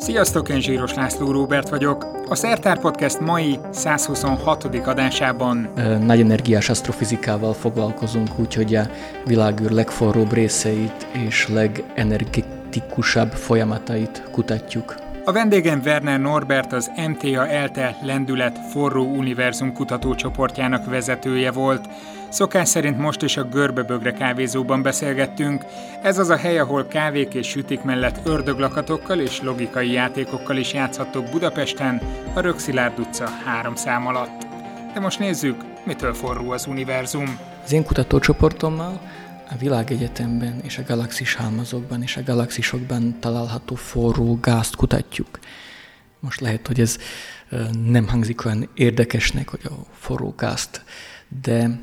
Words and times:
Sziasztok, 0.00 0.48
én 0.48 0.60
Zsíros 0.60 0.94
László 0.94 1.30
Róbert 1.30 1.68
vagyok. 1.68 2.06
A 2.28 2.34
Szertár 2.34 2.78
Podcast 2.78 3.20
mai 3.20 3.58
126. 3.70 4.64
adásában 4.64 5.68
nagy 6.04 6.20
energiás 6.20 6.68
asztrofizikával 6.68 7.52
foglalkozunk, 7.52 8.28
úgyhogy 8.38 8.74
a 8.74 8.82
világűr 9.26 9.70
legforróbb 9.70 10.32
részeit 10.32 11.06
és 11.12 11.48
legenergetikusabb 11.48 13.32
folyamatait 13.32 14.22
kutatjuk. 14.30 14.94
A 15.24 15.32
vendégem 15.32 15.80
Werner 15.84 16.20
Norbert 16.20 16.72
az 16.72 16.90
MTA 17.08 17.48
ELTE 17.48 17.96
Lendület 18.02 18.58
Forró 18.58 19.04
Univerzum 19.04 19.72
kutatócsoportjának 19.72 20.90
vezetője 20.90 21.50
volt. 21.50 21.88
Szokás 22.30 22.68
szerint 22.68 22.98
most 22.98 23.22
is 23.22 23.36
a 23.36 23.44
Görbebögre 23.44 24.12
kávézóban 24.12 24.82
beszélgettünk. 24.82 25.64
Ez 26.02 26.18
az 26.18 26.28
a 26.28 26.36
hely, 26.36 26.58
ahol 26.58 26.86
kávék 26.86 27.34
és 27.34 27.48
sütik 27.48 27.82
mellett 27.82 28.26
ördöglakatokkal 28.26 29.20
és 29.20 29.42
logikai 29.42 29.92
játékokkal 29.92 30.56
is 30.56 30.72
játszhattok 30.72 31.30
Budapesten, 31.30 32.00
a 32.34 32.40
Rökszilárd 32.40 32.98
utca 32.98 33.28
három 33.44 33.74
szám 33.74 34.06
alatt. 34.06 34.46
De 34.94 35.00
most 35.00 35.18
nézzük, 35.18 35.64
mitől 35.84 36.14
forró 36.14 36.50
az 36.50 36.66
univerzum. 36.66 37.38
Az 37.64 37.72
én 37.72 37.84
kutatócsoportommal 37.84 39.00
a 39.50 39.56
világegyetemben 39.58 40.60
és 40.62 40.78
a 40.78 40.82
galaxis 40.86 41.34
halmazokban 41.34 42.02
és 42.02 42.16
a 42.16 42.22
galaxisokban 42.22 43.16
található 43.20 43.74
forró 43.74 44.38
gázt 44.40 44.76
kutatjuk. 44.76 45.38
Most 46.20 46.40
lehet, 46.40 46.66
hogy 46.66 46.80
ez 46.80 46.98
nem 47.84 48.08
hangzik 48.08 48.44
olyan 48.44 48.68
érdekesnek, 48.74 49.48
hogy 49.48 49.60
a 49.64 49.74
forró 49.92 50.34
gázt, 50.36 50.82
de 51.42 51.80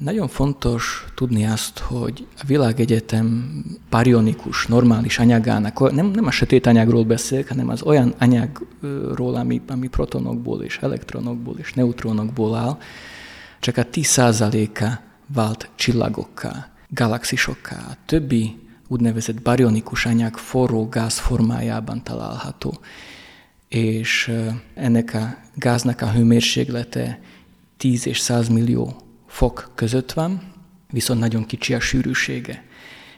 nagyon 0.00 0.28
fontos 0.28 1.04
tudni 1.14 1.46
azt, 1.46 1.78
hogy 1.78 2.26
a 2.38 2.42
világegyetem 2.46 3.54
parionikus, 3.88 4.66
normális 4.66 5.18
anyagának, 5.18 5.92
nem, 5.92 6.06
nem 6.06 6.26
a 6.26 6.30
sötét 6.30 6.66
anyagról 6.66 7.04
beszélek, 7.04 7.48
hanem 7.48 7.68
az 7.68 7.82
olyan 7.82 8.14
anyagról, 8.18 9.34
ami, 9.34 9.60
ami 9.68 9.88
protonokból 9.88 10.62
és 10.62 10.78
elektronokból 10.78 11.54
és 11.58 11.72
neutronokból 11.72 12.56
áll, 12.56 12.78
csak 13.60 13.76
a 13.76 13.86
10%-a 13.86 15.00
vált 15.34 15.70
csillagokká, 15.74 16.70
galaxisokká. 16.88 17.76
A 17.76 17.96
többi 18.06 18.58
úgynevezett 18.88 19.42
barionikus 19.42 20.06
anyag 20.06 20.36
forró 20.36 20.88
gáz 20.88 21.18
formájában 21.18 22.04
található. 22.04 22.78
És 23.68 24.32
ennek 24.74 25.14
a 25.14 25.36
gáznak 25.54 26.00
a 26.00 26.10
hőmérséklete 26.10 27.20
10 27.76 28.06
és 28.06 28.18
100 28.18 28.48
millió 28.48 29.09
fok 29.30 29.70
között 29.74 30.12
van, 30.12 30.52
viszont 30.90 31.20
nagyon 31.20 31.46
kicsi 31.46 31.74
a 31.74 31.80
sűrűsége. 31.80 32.64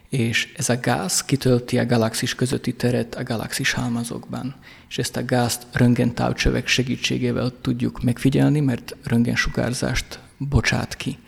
És 0.09 0.53
ez 0.57 0.69
a 0.69 0.81
gáz 0.81 1.25
kitölti 1.25 1.79
a 1.79 1.87
galaxis 1.87 2.35
közötti 2.35 2.75
teret 2.75 3.15
a 3.15 3.23
galaxis 3.23 3.73
halmazokban. 3.73 4.55
És 4.89 4.99
ezt 4.99 5.17
a 5.17 5.25
gázt 5.25 5.67
röntgentávcsövek 5.73 6.67
segítségével 6.67 7.53
tudjuk 7.61 8.03
megfigyelni, 8.03 8.61
mert 8.61 8.97
röntgensugárzást 9.05 10.19
bocsát 10.39 10.97
ki. 10.97 11.19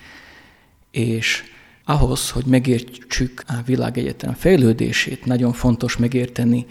És 0.91 1.43
ahhoz, 1.85 2.31
hogy 2.31 2.45
megértsük 2.45 3.43
a 3.47 3.63
világegyetem 3.65 4.33
fejlődését, 4.33 5.25
nagyon 5.25 5.53
fontos 5.53 5.97
megérteni 5.97 6.67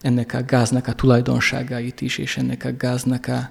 ennek 0.00 0.34
a 0.34 0.42
gáznak 0.42 0.86
a 0.86 0.94
tulajdonságait 0.94 2.00
is, 2.00 2.18
és 2.18 2.36
ennek 2.36 2.64
a 2.64 2.76
gáznak 2.76 3.26
a 3.26 3.50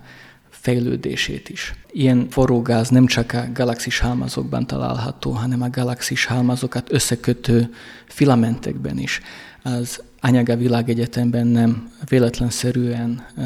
fejlődését 0.66 1.50
is. 1.50 1.74
Ilyen 1.92 2.28
forró 2.30 2.62
gáz 2.62 2.90
nem 2.90 3.06
csak 3.06 3.34
a 3.34 3.46
galaxis 3.54 4.00
halmazokban 4.00 4.68
található, 4.68 5.32
hanem 5.32 5.62
a 5.62 5.70
galaxis 5.70 6.26
halmazokat 6.26 6.92
összekötő 6.92 7.74
filamentekben 8.08 8.98
is. 8.98 9.22
Az 9.64 10.02
anyaga 10.22 10.56
világegyetemben 10.56 11.48
nem 11.48 11.92
véletlenszerűen 12.10 13.26
uh, 13.38 13.46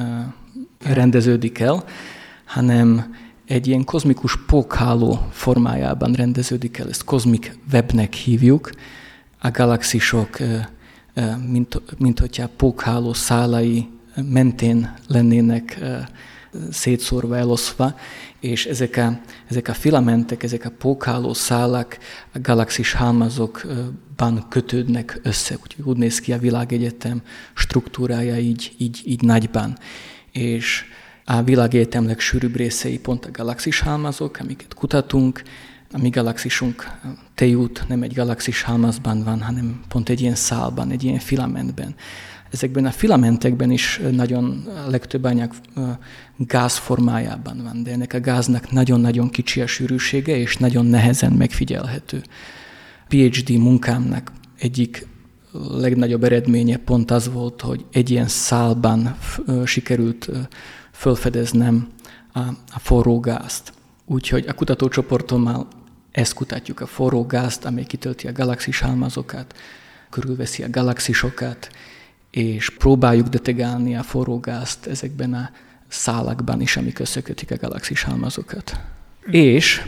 rendeződik 0.94 1.59
el, 1.59 1.84
hanem 2.45 3.16
egy 3.46 3.68
ilyen 3.68 3.84
kozmikus 3.84 4.38
pókháló 4.46 5.28
formájában 5.31 6.13
rendeződik 6.13 6.78
el. 6.78 6.90
Ezt 6.90 7.03
kozmik 7.03 7.58
webnek 7.72 8.13
hívjuk. 8.13 8.69
A 9.41 9.52
galaxisok, 9.52 10.38
mint, 11.47 11.81
mint 11.97 12.19
hogyha 12.19 12.50
pókháló 12.58 13.13
szálai 13.13 13.88
mentén 14.16 14.94
lennének 15.08 15.79
szétszórva, 16.71 17.37
eloszva, 17.37 17.95
és 18.39 18.65
ezek 18.65 18.97
a, 18.97 19.19
ezek 19.49 19.67
a 19.67 19.73
filamentek, 19.73 20.43
ezek 20.43 20.65
a 20.65 20.71
pókháló 20.77 21.33
szálak 21.33 21.97
a 22.33 22.39
galaxis 22.41 22.91
halmazokban 22.93 24.45
kötődnek 24.49 25.19
össze. 25.23 25.57
Úgyhogy 25.63 25.85
úgy 25.85 25.97
néz 25.97 26.19
ki 26.19 26.33
a 26.33 26.37
világegyetem 26.37 27.21
struktúrája 27.53 28.37
így, 28.37 28.73
így, 28.77 29.01
így 29.05 29.21
nagyban. 29.21 29.77
És 30.31 30.83
a 31.25 31.41
világegyetem 31.43 32.05
legsűrűbb 32.05 32.55
részei 32.55 32.99
pont 32.99 33.25
a 33.25 33.31
galaxis 33.31 33.79
halmazok, 33.79 34.37
amiket 34.39 34.73
kutatunk. 34.73 35.41
A 35.91 35.97
mi 35.97 36.09
galaxisunk 36.09 36.87
Tejút 37.35 37.85
nem 37.87 38.03
egy 38.03 38.13
galaxis 38.13 38.61
halmazban 38.61 39.23
van, 39.23 39.41
hanem 39.41 39.81
pont 39.87 40.09
egy 40.09 40.21
ilyen 40.21 40.35
szálban, 40.35 40.91
egy 40.91 41.03
ilyen 41.03 41.19
filamentben. 41.19 41.95
Ezekben 42.51 42.85
a 42.85 42.91
filamentekben 42.91 43.71
is 43.71 44.01
nagyon 44.11 44.67
a 44.85 44.89
legtöbb 44.89 45.23
anyag 45.23 45.53
gáz 46.37 46.77
formájában 46.77 47.63
van, 47.63 47.83
de 47.83 47.91
ennek 47.91 48.13
a 48.13 48.19
gáznak 48.19 48.71
nagyon-nagyon 48.71 49.29
kicsi 49.29 49.61
a 49.61 49.67
sűrűsége, 49.67 50.37
és 50.37 50.57
nagyon 50.57 50.85
nehezen 50.85 51.31
megfigyelhető. 51.31 52.21
PhD 53.07 53.49
munkámnak 53.49 54.31
egyik 54.59 55.07
legnagyobb 55.51 56.23
eredménye 56.23 56.77
pont 56.77 57.11
az 57.11 57.31
volt, 57.31 57.61
hogy 57.61 57.85
egy 57.91 58.09
ilyen 58.09 58.27
szálban 58.27 59.17
sikerült 59.66 60.29
fölfedeznem 60.91 61.87
a, 62.33 62.39
a 62.73 62.79
forró 62.79 63.19
gázt. 63.19 63.73
Úgyhogy 64.05 64.45
a 64.47 64.53
kutatócsoportommal 64.53 65.67
ezt 66.11 66.33
kutatjuk, 66.33 66.79
a 66.79 66.85
forró 66.85 67.25
gázt, 67.25 67.66
amely 67.66 67.83
kitölti 67.83 68.27
a 68.27 68.31
galaxis 68.31 68.79
halmazokat, 68.79 69.55
körülveszi 70.09 70.63
a 70.63 70.69
galaxisokat, 70.69 71.69
és 72.31 72.69
próbáljuk 72.69 73.28
detegálni 73.28 73.95
a 73.95 74.03
forró 74.03 74.40
gázt 74.40 74.85
ezekben 74.85 75.34
a 75.34 75.50
szálakban 75.88 76.62
is, 76.62 76.78
amik 76.78 77.00
összekötik 77.00 77.51
a 77.51 77.57
galaxis 77.57 78.03
halmazokat. 78.03 78.79
És 79.25 79.81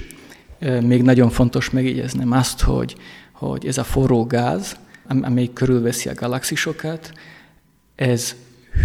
még 0.59 1.01
nagyon 1.01 1.29
fontos 1.29 1.69
megjegyeznem 1.69 2.31
azt, 2.31 2.61
hogy, 2.61 2.95
hogy 3.31 3.65
ez 3.65 3.77
a 3.77 3.83
forró 3.83 4.25
gáz, 4.25 4.75
amely 5.07 5.49
körülveszi 5.53 6.09
a 6.09 6.13
galaxisokat, 6.13 7.13
ez 7.95 8.35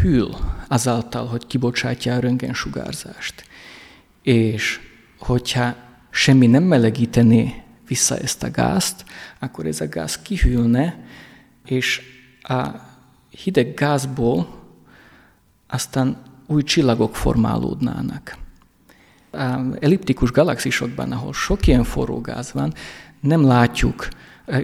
hűl 0.03 0.37
azáltal, 0.69 1.27
hogy 1.27 1.47
kibocsátja 1.47 2.15
a 2.15 2.19
röntgensugárzást. 2.19 3.45
És 4.23 4.81
hogyha 5.19 5.77
semmi 6.11 6.47
nem 6.47 6.63
melegítené 6.63 7.63
vissza 7.89 8.19
ezt 8.19 8.43
a 8.43 8.51
gázt, 8.51 9.05
akkor 9.39 9.67
ez 9.67 9.81
a 9.81 9.89
gáz 9.89 10.19
kihűlne, 10.19 11.05
és 11.65 12.01
a 12.43 12.67
hideg 13.43 13.75
gázból 13.75 14.49
aztán 15.67 16.17
új 16.47 16.63
csillagok 16.63 17.17
formálódnának. 17.17 18.37
Elliptikus 19.81 20.31
galaxisokban, 20.31 21.13
ahol 21.13 21.33
sok 21.33 21.67
ilyen 21.67 21.85
forró 21.85 22.21
gáz 22.21 22.53
van, 22.53 22.75
nem 23.21 23.47
látjuk 23.47 24.09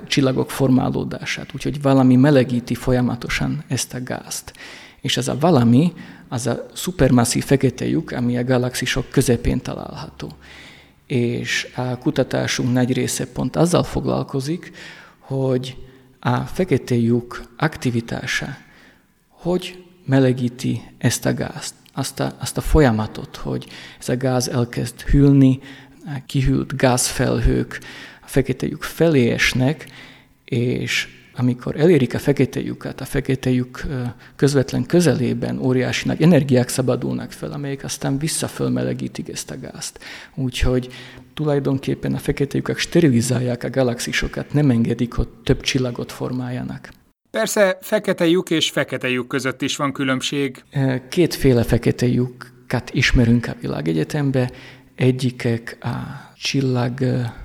csillagok 0.06 0.50
formálódását, 0.50 1.54
úgyhogy 1.54 1.82
valami 1.82 2.16
melegíti 2.16 2.74
folyamatosan 2.74 3.64
ezt 3.68 3.94
a 3.94 4.02
gázt. 4.02 4.52
És 5.00 5.16
ez 5.16 5.28
a 5.28 5.38
valami, 5.38 5.92
az 6.28 6.46
a 6.46 6.66
szupermasszív 6.74 7.44
fekete 7.44 7.86
lyuk, 7.86 8.10
ami 8.10 8.36
a 8.36 8.44
galaxisok 8.44 9.10
közepén 9.10 9.60
található. 9.60 10.30
És 11.06 11.72
a 11.76 11.98
kutatásunk 11.98 12.72
nagy 12.72 12.92
része 12.92 13.26
pont 13.26 13.56
azzal 13.56 13.82
foglalkozik, 13.82 14.72
hogy 15.18 15.76
a 16.24 16.40
fekete 16.40 16.94
lyuk 16.94 17.42
aktivitása 17.56 18.56
hogy 19.42 19.84
melegíti 20.04 20.82
ezt 20.98 21.26
a 21.26 21.34
gázt, 21.34 21.74
azt 21.92 22.20
a, 22.20 22.36
azt 22.40 22.56
a 22.56 22.60
folyamatot, 22.60 23.36
hogy 23.36 23.66
ez 24.00 24.08
a 24.08 24.16
gáz 24.16 24.48
elkezd 24.48 25.00
hűlni, 25.00 25.58
kihűlt 26.26 26.76
gázfelhők 26.76 27.80
a 28.22 28.26
fekete 28.26 28.66
lyuk 28.66 28.82
felé 28.82 29.30
esnek, 29.30 29.86
és 30.44 31.08
amikor 31.36 31.80
elérik 31.80 32.14
a 32.14 32.18
fekete 32.18 32.60
lyukat, 32.60 33.00
a 33.00 33.04
fekete 33.04 33.50
lyuk 33.50 33.82
közvetlen 34.36 34.86
közelében 34.86 35.58
óriási 35.58 36.08
nagy 36.08 36.22
energiák 36.22 36.68
szabadulnak 36.68 37.32
fel, 37.32 37.52
amelyek 37.52 37.84
aztán 37.84 38.18
visszafölmelegítik 38.18 39.28
ezt 39.28 39.50
a 39.50 39.60
gázt. 39.60 39.98
Úgyhogy 40.34 40.88
tulajdonképpen 41.42 42.14
a 42.14 42.18
fekete 42.18 42.56
lyukak 42.56 42.78
sterilizálják 42.78 43.64
a 43.64 43.70
galaxisokat, 43.70 44.52
nem 44.52 44.70
engedik, 44.70 45.12
hogy 45.12 45.28
több 45.28 45.60
csillagot 45.60 46.12
formáljanak. 46.12 46.88
Persze 47.30 47.78
fekete 47.80 48.26
lyuk 48.26 48.50
és 48.50 48.70
fekete 48.70 49.08
lyuk 49.08 49.28
között 49.28 49.62
is 49.62 49.76
van 49.76 49.92
különbség. 49.92 50.64
Kétféle 51.08 51.62
fekete 51.62 52.06
lyukat 52.06 52.90
ismerünk 52.92 53.46
a 53.46 53.56
világegyetembe. 53.60 54.50
Egyikek 54.94 55.76
a 55.80 55.88
csillag 56.36 56.98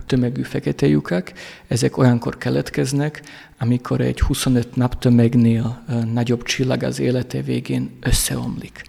tömegű 0.05 0.41
fekete 0.41 0.87
lyukak, 0.87 1.31
ezek 1.67 1.97
olyankor 1.97 2.37
keletkeznek, 2.37 3.21
amikor 3.59 4.01
egy 4.01 4.19
25 4.19 4.75
naptömegnél 4.75 5.83
nagyobb 6.13 6.43
csillag 6.43 6.83
az 6.83 6.99
élete 6.99 7.41
végén 7.41 7.97
összeomlik. 8.01 8.81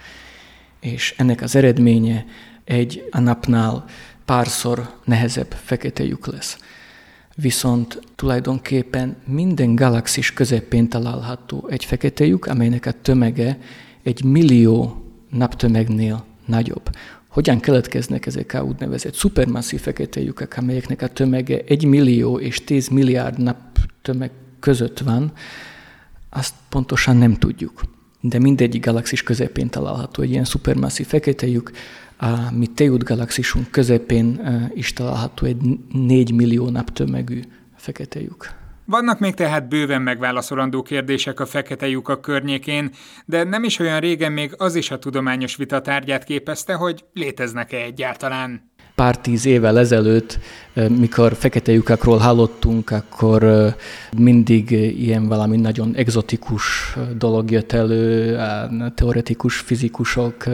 És 0.80 1.14
ennek 1.16 1.42
az 1.42 1.56
eredménye 1.56 2.24
egy 2.64 3.08
a 3.10 3.20
napnál 3.20 3.84
párszor 4.28 4.90
nehezebb 5.04 5.54
fekete 5.64 6.04
lyuk 6.04 6.26
lesz. 6.26 6.58
Viszont 7.36 8.00
tulajdonképpen 8.14 9.16
minden 9.26 9.74
galaxis 9.74 10.32
közepén 10.32 10.88
található 10.88 11.66
egy 11.70 11.84
fekete 11.84 12.24
lyuk, 12.24 12.46
amelynek 12.46 12.86
a 12.86 12.92
tömege 13.02 13.58
egy 14.02 14.24
millió 14.24 15.04
naptömegnél 15.30 16.24
nagyobb. 16.46 16.90
Hogyan 17.28 17.60
keletkeznek 17.60 18.26
ezek 18.26 18.54
a 18.54 18.62
úgynevezett 18.62 19.14
szupermasszív 19.14 19.80
fekete 19.80 20.20
lyukak, 20.20 20.56
amelyeknek 20.56 21.02
a 21.02 21.08
tömege 21.08 21.62
egy 21.66 21.84
millió 21.84 22.38
és 22.38 22.64
10 22.64 22.88
milliárd 22.88 23.38
naptömeg 23.38 24.30
között 24.60 24.98
van, 24.98 25.32
azt 26.30 26.54
pontosan 26.68 27.16
nem 27.16 27.34
tudjuk. 27.34 27.82
De 28.20 28.38
mindegyik 28.38 28.84
galaxis 28.84 29.22
közepén 29.22 29.68
található 29.68 30.22
egy 30.22 30.30
ilyen 30.30 30.44
szupermasszív 30.44 31.06
fekete 31.06 31.46
lyuk, 31.46 31.70
a 32.18 32.26
mi 32.52 32.66
Tejút 32.66 33.04
galaxisunk 33.04 33.70
közepén 33.70 34.40
is 34.74 34.92
található 34.92 35.46
egy 35.46 35.56
4 35.92 36.34
millió 36.34 36.68
naptömegű 36.68 37.40
fekete 37.76 38.20
lyuk. 38.20 38.46
Vannak 38.84 39.18
még 39.18 39.34
tehát 39.34 39.68
bőven 39.68 40.02
megválaszolandó 40.02 40.82
kérdések 40.82 41.40
a 41.40 41.46
fekete 41.46 41.88
lyukak 41.88 42.20
környékén, 42.20 42.90
de 43.24 43.44
nem 43.44 43.64
is 43.64 43.78
olyan 43.78 44.00
régen 44.00 44.32
még 44.32 44.54
az 44.56 44.74
is 44.74 44.90
a 44.90 44.98
tudományos 44.98 45.56
vita 45.56 45.80
tárgyát 45.80 46.24
képezte, 46.24 46.74
hogy 46.74 47.04
léteznek-e 47.12 47.76
egyáltalán. 47.76 48.70
Pár 48.94 49.18
tíz 49.18 49.46
évvel 49.46 49.78
ezelőtt, 49.78 50.38
mikor 50.74 51.34
fekete 51.34 51.72
lyukakról 51.72 52.18
hallottunk, 52.18 52.90
akkor 52.90 53.46
mindig 54.16 54.70
ilyen 54.70 55.28
valami 55.28 55.56
nagyon 55.56 55.94
egzotikus 55.94 56.96
dolog 57.16 57.50
jött 57.50 57.72
elő, 57.72 58.36
a 58.36 58.92
teoretikus 58.94 59.56
fizikusok 59.56 60.44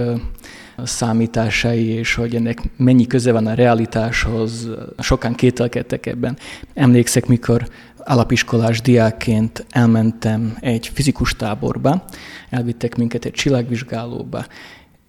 számításai, 0.83 1.87
és 1.87 2.15
hogy 2.15 2.35
ennek 2.35 2.63
mennyi 2.77 3.07
köze 3.07 3.33
van 3.33 3.47
a 3.47 3.55
realitáshoz, 3.55 4.69
sokan 4.99 5.35
kételkedtek 5.35 6.07
ebben. 6.07 6.37
Emlékszek, 6.75 7.27
mikor 7.27 7.69
alapiskolás 7.99 8.81
diákként 8.81 9.67
elmentem 9.71 10.57
egy 10.61 10.91
fizikus 10.95 11.37
táborba, 11.37 12.05
elvittek 12.51 12.97
minket 12.97 13.25
egy 13.25 13.33
csillagvizsgálóba, 13.33 14.45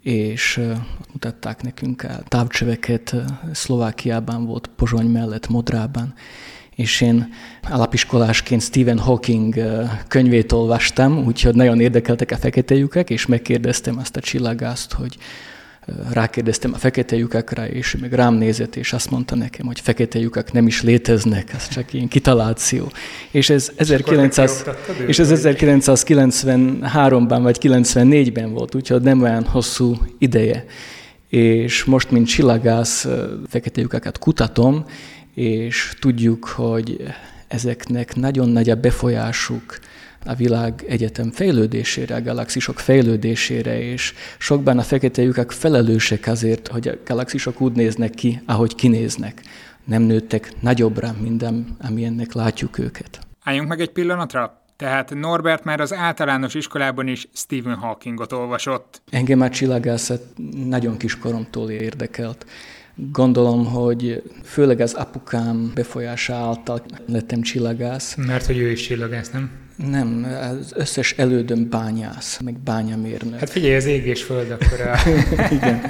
és 0.02 0.62
mutatták 1.12 1.62
nekünk 1.62 2.04
a 2.04 2.24
távcsöveket, 2.28 3.16
Szlovákiában 3.52 4.46
volt, 4.46 4.70
Pozsony 4.76 5.08
mellett, 5.08 5.48
Modrában, 5.48 6.14
és 6.76 7.02
én 7.02 7.34
alapiskolásként 7.70 8.62
Stephen 8.62 9.00
Hawking 9.00 9.56
könyvét 10.08 10.52
olvastam, 10.52 11.26
úgyhogy 11.26 11.56
nagyon 11.56 11.80
érdekeltek 11.80 12.32
a 12.32 12.38
fekete 12.38 12.76
lyukak, 12.76 13.10
és 13.10 13.26
megkérdeztem 13.26 13.98
azt 13.98 14.16
a 14.16 14.20
csillagászt, 14.20 14.94
hogy 14.94 15.18
rákérdeztem 16.12 16.74
a 16.74 16.78
fekete 16.78 17.16
lyukakra, 17.16 17.68
és 17.68 17.98
meg 18.02 18.14
rám 18.14 18.34
nézett, 18.34 18.76
és 18.76 18.94
azt 18.94 19.10
mondta 19.10 19.36
nekem, 19.36 19.66
hogy 19.66 19.80
fekete 19.80 20.20
lyukak 20.20 20.52
nem 20.52 20.68
is 20.68 20.82
léteznek, 20.82 21.54
ez 21.54 21.68
csak 21.68 21.94
ilyen 21.94 22.08
kitaláció. 22.08 22.92
És 23.32 23.50
ez, 23.50 23.72
1900, 23.76 24.64
és 25.08 25.20
ez 25.20 25.42
1993-ban 25.46 27.40
vagy 27.42 27.58
94-ben 27.62 28.54
volt, 28.54 28.76
úgyhogy 28.76 29.02
nem 29.02 29.22
olyan 29.22 29.46
hosszú 29.46 29.98
ideje. 30.18 30.66
És 31.30 31.84
most, 31.84 32.12
mint 32.12 32.28
csillagász, 32.28 33.08
fekete 33.48 33.82
lyukakat 33.82 34.18
kutatom, 34.18 34.86
és 35.34 35.94
tudjuk, 36.00 36.46
hogy 36.46 37.04
ezeknek 37.48 38.16
nagyon 38.16 38.50
nagy 38.50 38.70
a 38.70 38.76
befolyásuk 38.76 39.80
a 40.26 40.36
világ 40.36 40.84
egyetem 40.88 41.32
fejlődésére, 41.32 42.16
a 42.16 42.22
galaxisok 42.22 42.80
fejlődésére, 42.80 43.82
és 43.82 44.14
sokban 44.38 44.78
a 44.78 44.82
fekete 44.82 45.22
lyukak 45.22 45.52
felelősek 45.52 46.28
azért, 46.28 46.68
hogy 46.68 46.88
a 46.88 46.94
galaxisok 47.06 47.62
úgy 47.62 47.72
néznek 47.72 48.10
ki, 48.10 48.42
ahogy 48.46 48.76
kinéznek. 48.76 49.42
Nem 49.84 50.02
nőttek 50.02 50.52
nagyobbra, 50.60 51.16
mint 51.22 51.46
amilyennek 51.80 52.34
látjuk 52.34 52.78
őket. 52.78 53.20
Álljunk 53.44 53.70
meg 53.70 53.80
egy 53.80 53.92
pillanatra. 53.92 54.60
Tehát 54.76 55.14
Norbert 55.14 55.64
már 55.64 55.80
az 55.80 55.94
általános 55.94 56.54
iskolában 56.54 57.08
is 57.08 57.28
Stephen 57.34 57.76
Hawkingot 57.76 58.32
olvasott. 58.32 59.02
Engem 59.10 59.42
a 59.42 59.50
csillagászat 59.50 60.22
nagyon 60.68 60.98
kiskoromtól 60.98 61.70
érdekelt. 61.70 62.46
Gondolom, 62.96 63.66
hogy 63.66 64.24
főleg 64.44 64.80
az 64.80 64.94
apukám 64.94 65.72
befolyása 65.76 66.34
által 66.34 66.82
lettem 67.06 67.42
csillagász. 67.42 68.16
Mert 68.16 68.46
hogy 68.46 68.58
ő 68.58 68.72
is 68.72 68.82
csillagász, 68.82 69.30
nem? 69.32 69.52
Nem, 69.76 70.28
az 70.60 70.74
összes 70.76 71.12
elődöm 71.12 71.70
bányász, 71.70 72.40
meg 72.40 72.60
bányamérnök. 72.60 73.40
Hát 73.40 73.50
figyelj, 73.50 73.76
az 73.76 73.86
ég 73.86 74.06
és 74.06 74.24
föld 74.24 74.52
akkor 74.52 74.82
a 74.82 75.10
Igen. 75.56 75.82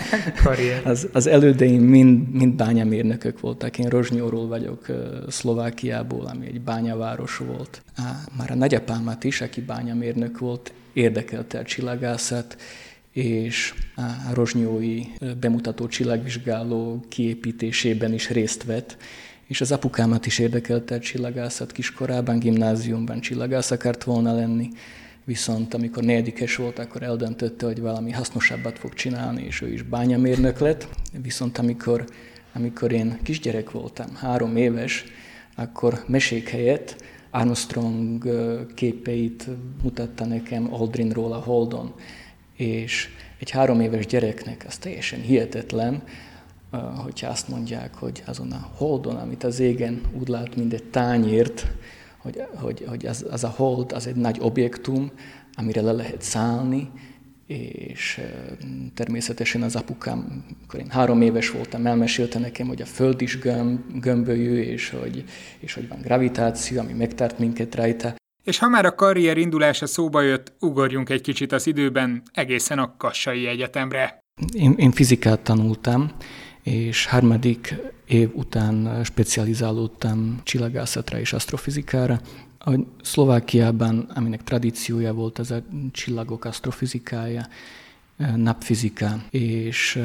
karrier. 0.44 0.88
Az, 0.88 1.08
az 1.14 1.28
elődeim 1.28 1.82
mind, 1.82 2.30
mind 2.32 2.54
bányamérnökök 2.54 3.40
voltak. 3.40 3.80
Én 3.80 3.88
Rozsnyóról 3.88 4.48
vagyok, 4.48 4.86
Szlovákiából, 5.28 6.26
ami 6.26 6.46
egy 6.46 6.62
bányaváros 6.62 7.38
volt. 7.38 7.82
Már 8.38 8.52
a 8.52 8.56
nagyapámat 8.56 9.24
is, 9.24 9.42
aki 9.42 9.62
bányamérnök 9.62 10.40
volt, 10.40 10.74
érdekelte 10.94 11.60
a 11.60 11.64
csillagászat, 11.64 12.56
és 13.12 13.74
a 13.96 14.34
rozsnyói 14.34 15.04
bemutató 15.40 15.88
csillagvizsgáló 15.88 17.06
kiépítésében 17.10 18.14
is 18.14 18.30
részt 18.30 18.64
vett, 18.64 18.98
és 19.48 19.62
az 19.62 19.72
apukámat 19.72 20.26
is 20.26 20.40
érdekelte 20.40 20.96
a 20.96 21.00
csillagászat 21.00 21.72
kiskorában, 21.72 22.40
gimnáziumban 22.40 23.20
csillagász 23.20 23.72
akart 23.72 24.04
volna 24.04 24.36
lenni, 24.36 24.70
viszont 25.24 25.74
amikor 25.74 26.04
negyedikes 26.04 26.56
volt, 26.56 26.80
akkor 26.80 27.04
eldöntötte, 27.04 27.66
hogy 27.66 27.82
valami 27.82 28.12
hasznosabbat 28.12 28.80
fog 28.80 28.94
csinálni, 28.94 29.44
és 29.44 29.62
ő 29.62 29.74
is 29.74 29.82
bányamérnök 29.82 30.60
lett. 30.60 30.88
Viszont 31.22 31.58
amikor, 31.58 32.06
amikor 32.54 32.92
én 32.92 33.20
kisgyerek 33.24 33.72
voltam, 33.72 34.16
három 34.16 34.56
éves, 34.56 35.06
akkor 35.56 36.04
mesék 36.08 36.50
helyett 36.50 37.04
Armstrong 37.30 38.24
képeit 38.74 39.48
mutatta 39.84 40.26
nekem 40.26 40.74
Aldrinról 40.74 41.34
a 41.34 41.40
Holdon, 41.40 41.94
és 42.56 43.10
egy 43.40 43.50
három 43.50 43.82
éves 43.82 44.06
gyereknek 44.06 44.64
az 44.68 44.78
teljesen 44.78 45.22
hihetetlen, 45.22 46.04
hogyha 47.04 47.30
azt 47.30 47.48
mondják, 47.48 47.96
hogy 47.96 48.24
azon 48.26 48.52
a 48.52 48.70
holdon, 48.76 49.16
amit 49.16 49.44
az 49.44 49.60
égen 49.60 50.02
úgy 50.20 50.28
lát, 50.28 50.56
mint 50.56 50.74
egy 50.74 50.84
tányért, 50.84 51.68
hogy, 52.18 52.44
hogy, 52.56 52.86
hogy 52.88 53.06
az, 53.06 53.26
az 53.30 53.44
a 53.44 53.54
hold 53.56 53.92
az 53.92 54.08
egy 54.08 54.16
nagy 54.16 54.38
objektum, 54.40 55.12
amire 55.54 55.82
le 55.82 55.92
lehet 55.92 56.22
szállni, 56.22 56.92
és 57.48 58.22
természetesen 58.94 59.62
az 59.62 59.76
apukám, 59.76 60.44
amikor 60.58 60.80
én 60.80 60.90
három 60.90 61.22
éves 61.22 61.50
voltam, 61.50 61.86
elmesélte 61.86 62.40
nekem, 62.40 62.68
hogy 62.68 62.82
a 62.82 62.86
Föld 62.86 63.22
is 63.22 63.40
gömb, 63.40 63.80
gömbölyű, 64.00 64.62
és 64.62 64.90
hogy, 64.90 65.24
és 65.60 65.74
hogy 65.74 65.88
van 65.88 66.02
gravitáció, 66.02 66.80
ami 66.80 66.94
megtárt 66.94 67.40
minket 67.40 67.76
rajta. 67.76 68.16
És 68.44 68.60
ha 68.60 68.68
már 68.68 68.86
a 68.86 68.96
karrier 68.96 69.38
indulása 69.38 69.86
szóba 69.86 70.22
jött, 70.22 70.54
ugorjunk 70.60 71.10
egy 71.10 71.22
kicsit 71.22 71.52
az 71.52 71.68
időben, 71.68 72.24
egészen 72.34 72.80
a 72.80 72.98
Kassai 72.98 73.48
Egyetemre. 73.48 74.20
Én, 74.54 74.74
én 74.78 74.92
fizikát 74.92 75.40
tanultam, 75.40 76.12
és 76.66 77.06
harmadik 77.06 77.76
év 78.08 78.30
után 78.34 79.04
specializálódtam 79.04 80.40
csillagászatra 80.44 81.20
és 81.20 81.34
asztrofizikára. 81.34 82.22
A 82.60 82.72
Szlovákiában, 83.02 84.00
aminek 84.16 84.44
tradíciója 84.44 85.14
volt, 85.14 85.40
az 85.40 85.52
a 85.52 85.64
csillagok 85.92 86.46
asztrofizikája, 86.46 87.48
napfizika 88.36 89.24
és 89.30 90.00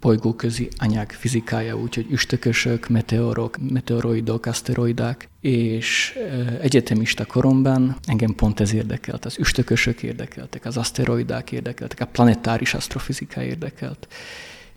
bolygóközi 0.00 0.68
anyag 0.76 1.10
fizikája, 1.10 1.76
úgyhogy 1.78 2.06
üstökösök, 2.10 2.88
meteorok, 2.88 3.56
meteoroidok, 3.70 4.46
aszteroidák, 4.46 5.28
és 5.40 6.18
egyetemista 6.60 7.24
koromban 7.24 7.96
engem 8.06 8.34
pont 8.34 8.60
ez 8.60 8.74
érdekelt. 8.74 9.24
Az 9.24 9.38
üstökösök 9.38 10.02
érdekeltek, 10.02 10.64
az 10.64 10.76
aszteroidák 10.76 11.52
érdekeltek, 11.52 12.00
a 12.00 12.06
planetáris 12.06 12.74
asztrofizika 12.74 13.42
érdekelt 13.42 14.08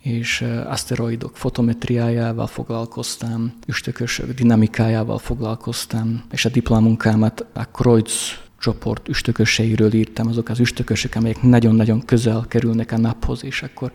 és 0.06 0.44
aszteroidok 0.66 1.36
fotometriájával 1.36 2.46
foglalkoztam, 2.46 3.52
üstökösök 3.66 4.34
dinamikájával 4.34 5.18
foglalkoztam, 5.18 6.22
és 6.30 6.44
a 6.44 6.48
diplomunkámat 6.48 7.46
a 7.52 7.64
Kreutz 7.64 8.38
csoport 8.58 9.08
üstököseiről 9.08 9.94
írtam, 9.94 10.28
azok 10.28 10.48
az 10.48 10.60
üstökösök, 10.60 11.14
amelyek 11.14 11.42
nagyon-nagyon 11.42 12.00
közel 12.00 12.44
kerülnek 12.48 12.92
a 12.92 12.98
naphoz, 12.98 13.44
és 13.44 13.62
akkor 13.62 13.92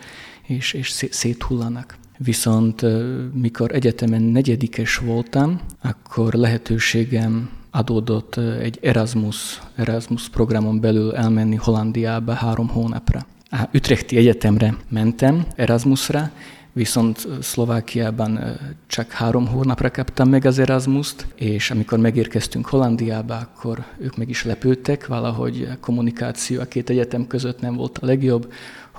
és, 0.48 0.74
és 0.74 1.06
széthullanak. 1.10 1.98
Viszont 2.18 2.86
mikor 3.34 3.76
egyetemen 3.76 4.22
negyedikes 4.22 4.98
voltam, 4.98 5.60
akkor 5.82 6.34
lehetőségem 6.34 7.50
adódott 7.72 8.36
egy 8.38 8.80
Erasmus, 8.82 9.62
Erasmus 9.76 10.30
programon 10.30 10.80
belül 10.80 11.16
elmenni 11.16 11.56
Hollandiába 11.56 12.34
három 12.34 12.68
hónapra. 12.68 13.26
A 13.54 13.68
Ütrechti 13.72 14.18
Egyetemre 14.18 14.76
mentem, 14.90 15.46
Erasmusra, 15.56 16.32
viszont 16.74 17.28
Szlovákiában 17.42 18.40
csak 18.88 19.12
három 19.12 19.48
hónapra 19.48 19.92
kaptam 19.92 20.30
meg 20.30 20.46
az 20.46 20.60
Erasmus-t, 20.60 21.28
és 21.36 21.72
amikor 21.72 22.00
megérkeztünk 22.00 22.66
Hollandiába, 22.66 23.36
akkor 23.36 23.86
ők 23.98 24.18
meg 24.18 24.30
is 24.30 24.44
lepődtek, 24.44 25.08
valahogy 25.08 25.68
a 25.72 25.80
kommunikáció 25.80 26.60
a 26.60 26.66
két 26.66 26.90
egyetem 26.90 27.28
között 27.28 27.62
nem 27.62 27.76
volt 27.76 27.98
a 27.98 28.06
legjobb, 28.06 28.54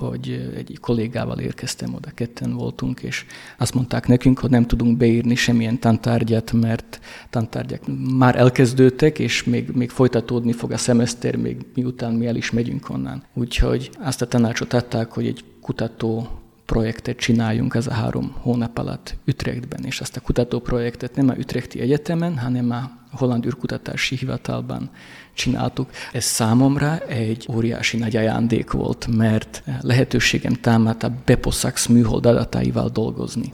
hogy 0.09 0.52
egy 0.56 0.78
kollégával 0.80 1.38
érkeztem 1.38 1.94
oda, 1.94 2.11
ketten 2.14 2.52
voltunk, 2.52 3.00
és 3.00 3.25
azt 3.59 3.75
mondták 3.75 4.06
nekünk, 4.06 4.38
hogy 4.38 4.50
nem 4.50 4.66
tudunk 4.66 4.97
beírni 4.97 5.35
semmilyen 5.35 5.78
tantárgyat, 5.78 6.52
mert 6.52 7.00
tantárgyak 7.30 7.82
már 8.18 8.37
elkezdődtek, 8.37 9.18
és 9.18 9.44
még, 9.44 9.68
még 9.68 9.90
folytatódni 9.90 10.52
fog 10.52 10.73
a 10.73 10.76
szemeszter, 10.76 11.37
még 11.37 11.56
miután 11.75 12.14
mi 12.14 12.26
el 12.26 12.37
is 12.37 12.50
megyünk 12.50 12.90
onnan. 12.90 13.23
Úgyhogy 13.35 13.90
azt 13.99 14.23
a 14.23 14.26
tanácsot 14.26 14.73
adták, 14.73 15.12
hogy 15.12 15.26
egy 15.26 15.44
kutató 15.61 16.28
projektet 16.66 17.16
csináljunk 17.16 17.75
ez 17.75 17.87
a 17.87 17.92
három 17.92 18.35
hónap 18.40 18.78
alatt 18.78 19.16
Ütrechtben, 19.25 19.85
és 19.85 20.00
azt 20.00 20.16
a 20.16 20.21
kutatóprojektet 20.21 21.16
nem 21.16 21.28
a 21.28 21.37
Ütrechti 21.37 21.80
Egyetemen, 21.80 22.38
hanem 22.38 22.71
a 22.71 22.90
Holland 23.12 23.47
űrkutatási 23.47 24.16
hivatalban 24.16 24.90
csináltuk. 25.35 25.91
Ez 26.12 26.25
számomra 26.25 26.99
egy 26.99 27.49
óriási 27.55 27.97
nagy 27.97 28.17
ajándék 28.17 28.71
volt, 28.71 29.07
mert 29.17 29.62
lehetőségem 29.81 30.53
támadt 30.53 31.03
a 31.03 31.12
Beposax 31.25 31.87
műhold 31.87 32.27
adataival 32.27 32.89
dolgozni 32.89 33.53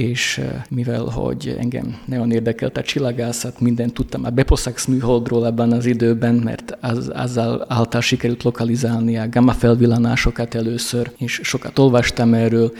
és 0.00 0.40
mivel, 0.68 1.04
hogy 1.04 1.56
engem 1.58 1.98
nagyon 2.06 2.32
érdekelt 2.32 2.76
a 2.76 2.82
csillagászat, 2.82 3.60
mindent 3.60 3.94
tudtam 3.94 4.24
a 4.24 4.30
Beposax 4.30 4.86
műholdról 4.86 5.46
ebben 5.46 5.72
az 5.72 5.86
időben, 5.86 6.34
mert 6.34 6.76
az, 6.80 7.10
azzal 7.14 7.64
által 7.68 8.00
sikerült 8.00 8.42
lokalizálni 8.42 9.18
a 9.18 9.28
gamma 9.28 9.52
felvillanásokat 9.52 10.54
először, 10.54 11.10
és 11.18 11.40
sokat 11.42 11.78
olvastam 11.78 12.34
erről, 12.34 12.72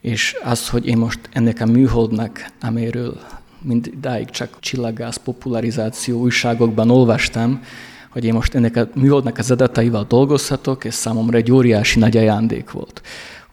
és 0.00 0.36
az, 0.44 0.68
hogy 0.68 0.86
én 0.86 0.96
most 0.96 1.20
ennek 1.32 1.60
a 1.60 1.66
műholdnak, 1.66 2.46
amelyről 3.62 3.92
mindáig 3.92 4.30
csak 4.30 4.60
csillagász 4.60 5.16
popularizáció 5.16 6.20
újságokban 6.20 6.90
olvastam, 6.90 7.60
hogy 8.10 8.24
én 8.24 8.34
most 8.34 8.54
ennek 8.54 8.76
a 8.76 8.88
műholdnak 8.94 9.38
az 9.38 9.50
adataival 9.50 10.04
dolgozhatok, 10.08 10.84
ez 10.84 10.94
számomra 10.94 11.36
egy 11.36 11.52
óriási 11.52 11.98
nagy 11.98 12.16
ajándék 12.16 12.70
volt. 12.70 13.00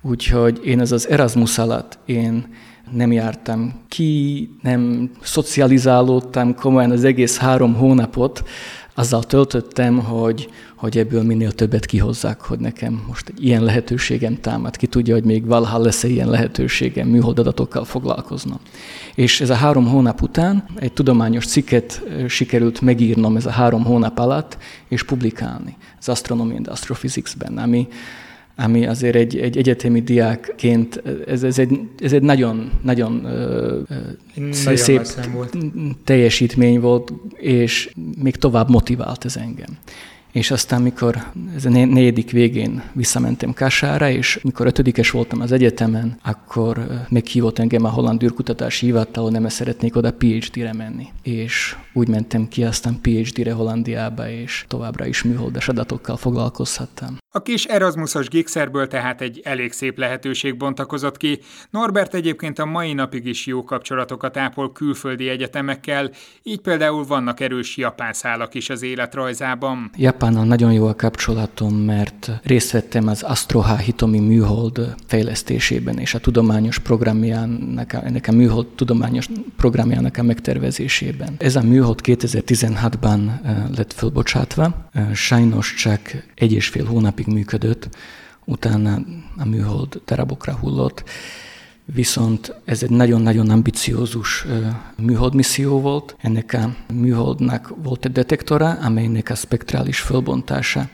Úgyhogy 0.01 0.61
én 0.65 0.79
ez 0.79 0.91
az 0.91 1.09
Erasmus 1.09 1.57
alatt 1.57 1.97
én 2.05 2.47
nem 2.91 3.11
jártam 3.11 3.73
ki, 3.87 4.49
nem 4.61 5.11
szocializálódtam 5.21 6.55
komolyan 6.55 6.91
az 6.91 7.03
egész 7.03 7.37
három 7.37 7.73
hónapot, 7.73 8.43
azzal 8.95 9.23
töltöttem, 9.23 9.99
hogy, 9.99 10.49
hogy 10.75 10.97
ebből 10.97 11.23
minél 11.23 11.51
többet 11.51 11.85
kihozzák, 11.85 12.41
hogy 12.41 12.59
nekem 12.59 13.03
most 13.07 13.29
egy 13.29 13.43
ilyen 13.43 13.63
lehetőségem 13.63 14.41
támad. 14.41 14.75
Ki 14.75 14.87
tudja, 14.87 15.13
hogy 15.13 15.23
még 15.23 15.45
valaha 15.45 15.77
lesz-e 15.77 16.07
ilyen 16.07 16.29
lehetőségem 16.29 17.07
műholdadatokkal 17.07 17.85
foglalkoznom. 17.85 18.59
És 19.15 19.41
ez 19.41 19.49
a 19.49 19.55
három 19.55 19.87
hónap 19.87 20.21
után 20.21 20.65
egy 20.75 20.93
tudományos 20.93 21.45
cikket 21.45 22.01
sikerült 22.27 22.81
megírnom 22.81 23.35
ez 23.35 23.45
a 23.45 23.51
három 23.51 23.83
hónap 23.83 24.19
alatt, 24.19 24.57
és 24.87 25.03
publikálni 25.03 25.77
az 25.99 26.09
Astronomy 26.09 26.55
and 26.55 26.67
Astrophysics-ben, 26.67 27.57
ami, 27.57 27.87
ami 28.55 28.85
azért 28.85 29.15
egy, 29.15 29.37
egy 29.37 29.57
egyetemi 29.57 30.01
diákként, 30.01 31.03
ez, 31.27 31.43
ez, 31.43 31.59
egy, 31.59 31.79
ez 31.99 32.13
egy 32.13 32.21
nagyon, 32.21 32.71
nagyon, 32.81 33.27
nagyon 34.63 34.75
szép 34.75 35.01
volt. 35.33 35.57
teljesítmény 36.03 36.79
volt, 36.79 37.13
és 37.35 37.93
még 38.21 38.35
tovább 38.35 38.69
motivált 38.69 39.25
ez 39.25 39.35
engem. 39.35 39.77
És 40.33 40.51
aztán, 40.51 40.81
mikor 40.81 41.15
ez 41.55 41.65
a 41.65 41.69
negyedik 41.69 42.31
végén 42.31 42.83
visszamentem 42.93 43.53
Kására, 43.53 44.09
és 44.09 44.39
mikor 44.43 44.67
ötödikes 44.67 45.11
voltam 45.11 45.41
az 45.41 45.51
egyetemen, 45.51 46.19
akkor 46.23 46.87
meghívott 47.09 47.59
engem 47.59 47.85
a 47.85 47.89
Holland 47.89 48.23
űrkutatási 48.23 48.85
hivatal, 48.85 49.29
nem 49.29 49.47
szeretnék 49.47 49.95
oda 49.95 50.13
PhD-re 50.13 50.73
menni. 50.73 51.07
És 51.21 51.75
úgy 51.93 52.07
mentem 52.07 52.47
ki 52.47 52.63
aztán 52.63 53.01
PhD-re 53.01 53.53
Hollandiába, 53.53 54.29
és 54.29 54.65
továbbra 54.67 55.05
is 55.05 55.23
műholdas 55.23 55.67
adatokkal 55.67 56.17
foglalkozhattam. 56.17 57.17
A 57.35 57.41
kis 57.41 57.65
Erasmusos 57.65 58.27
gigszerből 58.27 58.87
tehát 58.87 59.21
egy 59.21 59.41
elég 59.43 59.71
szép 59.71 59.97
lehetőség 59.97 60.57
bontakozott 60.57 61.17
ki. 61.17 61.39
Norbert 61.69 62.13
egyébként 62.13 62.59
a 62.59 62.65
mai 62.65 62.93
napig 62.93 63.25
is 63.25 63.45
jó 63.45 63.63
kapcsolatokat 63.63 64.37
ápol 64.37 64.71
külföldi 64.71 65.29
egyetemekkel, 65.29 66.11
így 66.43 66.59
például 66.59 67.05
vannak 67.05 67.39
erős 67.39 67.77
japán 67.77 68.13
szálak 68.13 68.53
is 68.53 68.69
az 68.69 68.81
életrajzában. 68.81 69.91
Japánnal 70.23 70.45
nagyon 70.45 70.73
jó 70.73 70.87
a 70.87 70.95
kapcsolatom, 70.95 71.75
mert 71.75 72.31
részt 72.43 72.71
vettem 72.71 73.07
az 73.07 73.21
Astro 73.21 73.61
H 73.61 73.79
Hitomi 73.79 74.19
műhold 74.19 74.95
fejlesztésében 75.07 75.97
és 75.97 76.13
a 76.13 76.19
tudományos 76.19 76.79
programjának, 76.79 77.93
ennek 77.93 78.27
a 78.27 78.31
műhold 78.31 78.67
tudományos 78.67 79.27
programjának 79.57 80.17
a 80.17 80.23
megtervezésében. 80.23 81.35
Ez 81.37 81.55
a 81.55 81.61
műhold 81.61 81.99
2016-ban 82.03 83.27
eh, 83.43 83.63
lett 83.75 83.93
fölbocsátva, 83.93 84.89
eh, 84.91 85.13
sajnos 85.13 85.73
csak 85.73 85.99
egy 86.35 86.51
és 86.51 86.67
fél 86.67 86.85
hónapig 86.85 87.25
napig 87.25 87.39
működött, 87.39 87.89
utána 88.45 88.99
a 89.37 89.45
műhold 89.45 90.01
darabokra 90.05 90.53
hullott, 90.53 91.03
viszont 91.85 92.55
ez 92.65 92.83
egy 92.83 92.89
nagyon-nagyon 92.89 93.49
ambiciózus 93.49 94.45
műholdmisszió 94.97 95.79
volt. 95.79 96.15
Ennek 96.21 96.53
a 96.53 96.93
műholdnak 96.93 97.73
volt 97.83 98.05
egy 98.05 98.11
detektora, 98.11 98.69
amelynek 98.69 99.29
a 99.29 99.35
spektrális 99.35 99.99
fölbontása 99.99 100.89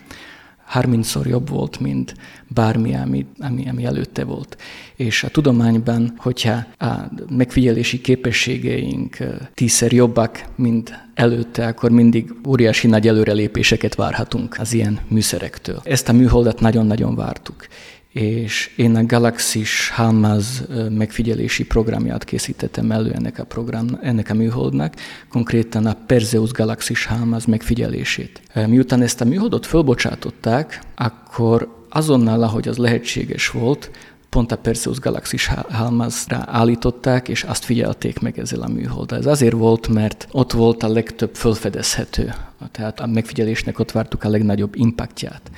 30-szor 0.74 1.28
jobb 1.28 1.50
volt, 1.50 1.80
mint 1.80 2.14
bármi, 2.48 2.96
ami, 2.96 3.26
ami, 3.40 3.70
ami 3.70 3.86
előtte 3.86 4.24
volt. 4.24 4.58
És 4.96 5.24
a 5.24 5.30
tudományban, 5.30 6.14
hogyha 6.18 6.64
a 6.78 6.94
megfigyelési 7.30 8.02
képességeink 8.02 9.18
tízszer 9.54 9.92
jobbak, 9.92 10.44
mint 10.56 11.08
előtte, 11.14 11.68
akkor 11.68 11.92
mindig 11.92 12.34
óriási 12.48 12.88
nagy 12.88 13.08
előrelépéseket 13.08 13.96
várhatunk 13.96 14.56
az 14.60 14.74
ilyen 14.74 15.00
műszerektől. 15.08 15.82
Ezt 15.84 16.10
a 16.10 16.14
műholdat 16.14 16.60
nagyon-nagyon 16.60 17.16
vártuk 17.16 17.68
és 18.14 18.74
én 18.76 18.96
a 18.96 19.06
Galaxis 19.06 19.90
Halmaz 19.90 20.64
megfigyelési 20.90 21.66
programját 21.66 22.24
készítettem 22.24 22.92
elő 22.92 23.12
ennek 23.12 23.40
a, 23.40 23.44
program, 23.44 24.00
ennek 24.02 24.30
a 24.30 24.34
műholdnak, 24.34 24.94
konkrétan 25.30 25.86
a 25.86 25.98
Perseus 26.06 26.52
Galaxis 26.52 27.06
Halmaz 27.06 27.46
megfigyelését. 27.46 28.42
Miután 28.68 29.02
ezt 29.02 29.22
a 29.22 29.26
műholdot 29.26 29.66
fölbocsátották, 29.66 30.82
akkor 30.96 31.86
azonnal, 31.90 32.44
ahogy 32.44 32.68
az 32.68 32.78
lehetséges 32.78 33.50
volt, 33.50 33.92
pont 34.30 34.52
a 34.52 34.58
Perseus 34.58 35.00
Galaxis 35.00 35.50
Halmazra 35.70 36.44
állították, 36.46 37.28
és 37.28 37.44
azt 37.44 37.66
figyelték 37.66 38.20
meg 38.20 38.40
ezzel 38.40 38.62
a 38.62 38.68
műholddal. 38.68 39.20
Ez 39.20 39.26
azért 39.26 39.56
volt, 39.56 39.88
mert 39.88 40.28
ott 40.32 40.52
volt 40.52 40.84
a 40.84 40.88
legtöbb 40.88 41.36
fölfedezhető, 41.36 42.34
tehát 42.72 43.00
a 43.00 43.08
megfigyelésnek 43.08 43.80
ott 43.80 43.92
vártuk 43.92 44.24
a 44.24 44.30
legnagyobb 44.30 44.76
impaktját 44.76 45.52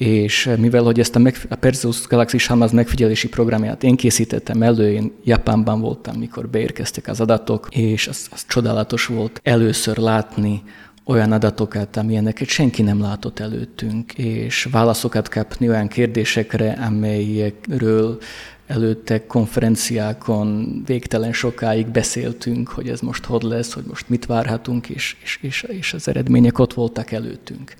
és 0.00 0.46
eh, 0.46 0.56
mivel, 0.56 0.82
hogy 0.82 1.00
ezt 1.00 1.16
a, 1.16 1.18
meg, 1.18 1.36
a 1.48 1.54
Perseus 1.54 2.06
Galaxis 2.06 2.46
Hamaz 2.46 2.72
megfigyelési 2.72 3.28
programját 3.28 3.82
én 3.82 3.96
készítettem 3.96 4.62
elő, 4.62 4.92
én 4.92 5.12
Japánban 5.24 5.80
voltam, 5.80 6.16
mikor 6.16 6.48
beérkeztek 6.48 7.08
az 7.08 7.20
adatok, 7.20 7.68
és 7.70 8.08
az, 8.08 8.28
az 8.32 8.44
csodálatos 8.48 9.06
volt 9.06 9.40
először 9.42 9.96
látni 9.96 10.62
olyan 11.04 11.32
adatokat, 11.32 11.96
amilyeneket 11.96 12.48
senki 12.48 12.82
nem 12.82 13.00
látott 13.00 13.38
előttünk, 13.38 14.12
és 14.12 14.68
válaszokat 14.70 15.28
kapni 15.28 15.68
olyan 15.68 15.88
kérdésekre, 15.88 16.72
amelyekről 16.72 18.18
előtte 18.66 19.26
konferenciákon 19.26 20.82
végtelen 20.86 21.32
sokáig 21.32 21.86
beszéltünk, 21.86 22.68
hogy 22.68 22.88
ez 22.88 23.00
most 23.00 23.24
hogy 23.24 23.42
lesz, 23.42 23.72
hogy 23.72 23.84
most 23.88 24.08
mit 24.08 24.26
várhatunk, 24.26 24.88
és, 24.88 25.16
és, 25.22 25.38
és, 25.42 25.62
és 25.62 25.92
az 25.92 26.08
eredmények 26.08 26.58
ott 26.58 26.74
voltak 26.74 27.12
előttünk. 27.12 27.74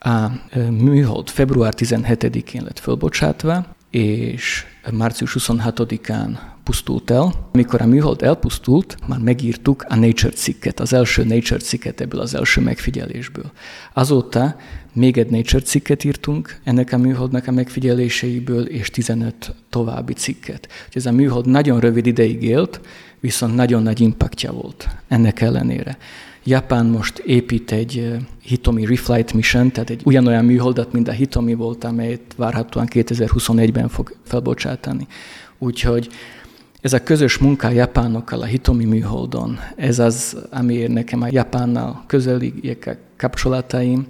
A 0.00 0.28
műhold 0.70 1.28
február 1.28 1.74
17-én 1.76 2.62
lett 2.62 2.78
fölbocsátva, 2.78 3.66
és 3.90 4.64
március 4.90 5.36
26-án 5.38 6.38
pusztult 6.64 7.10
el. 7.10 7.48
Amikor 7.52 7.82
a 7.82 7.86
műhold 7.86 8.22
elpusztult, 8.22 8.96
már 9.06 9.18
megírtuk 9.18 9.84
a 9.88 9.94
Nature 9.94 10.32
cikket, 10.32 10.80
az 10.80 10.92
első 10.92 11.24
Nature 11.24 11.60
cikket 11.60 12.00
ebből 12.00 12.20
az 12.20 12.34
első 12.34 12.60
megfigyelésből. 12.60 13.50
Azóta 13.92 14.56
még 14.92 15.18
egy 15.18 15.30
Nature 15.30 15.62
cikket 15.62 16.04
írtunk 16.04 16.60
ennek 16.64 16.92
a 16.92 16.98
műholdnak 16.98 17.46
a 17.46 17.52
megfigyeléseiből, 17.52 18.66
és 18.66 18.90
15 18.90 19.54
további 19.70 20.12
cikket. 20.12 20.68
Ez 20.92 21.06
a 21.06 21.12
műhold 21.12 21.46
nagyon 21.46 21.80
rövid 21.80 22.06
ideig 22.06 22.42
élt, 22.42 22.80
viszont 23.20 23.54
nagyon 23.54 23.82
nagy 23.82 24.00
impaktja 24.00 24.52
volt 24.52 24.88
ennek 25.08 25.40
ellenére. 25.40 25.98
Japán 26.44 26.86
most 26.86 27.18
épít 27.18 27.72
egy 27.72 28.16
Hitomi 28.42 28.84
Reflight 28.84 29.32
Mission, 29.32 29.70
tehát 29.70 29.90
egy 29.90 30.02
ugyanolyan 30.04 30.44
műholdat, 30.44 30.92
mint 30.92 31.08
a 31.08 31.12
Hitomi 31.12 31.54
volt, 31.54 31.84
amelyet 31.84 32.20
várhatóan 32.36 32.86
2021-ben 32.90 33.88
fog 33.88 34.16
felbocsátani. 34.24 35.06
Úgyhogy 35.58 36.08
ez 36.80 36.92
a 36.92 37.02
közös 37.02 37.38
munka 37.38 37.66
a 37.66 37.70
japánokkal 37.70 38.40
a 38.40 38.44
Hitomi 38.44 38.84
műholdon, 38.84 39.58
ez 39.76 39.98
az, 39.98 40.36
amiért 40.50 40.92
nekem 40.92 41.22
a 41.22 41.26
Japánnal 41.30 42.04
közeli 42.06 42.78
kapcsolataim, 43.16 44.06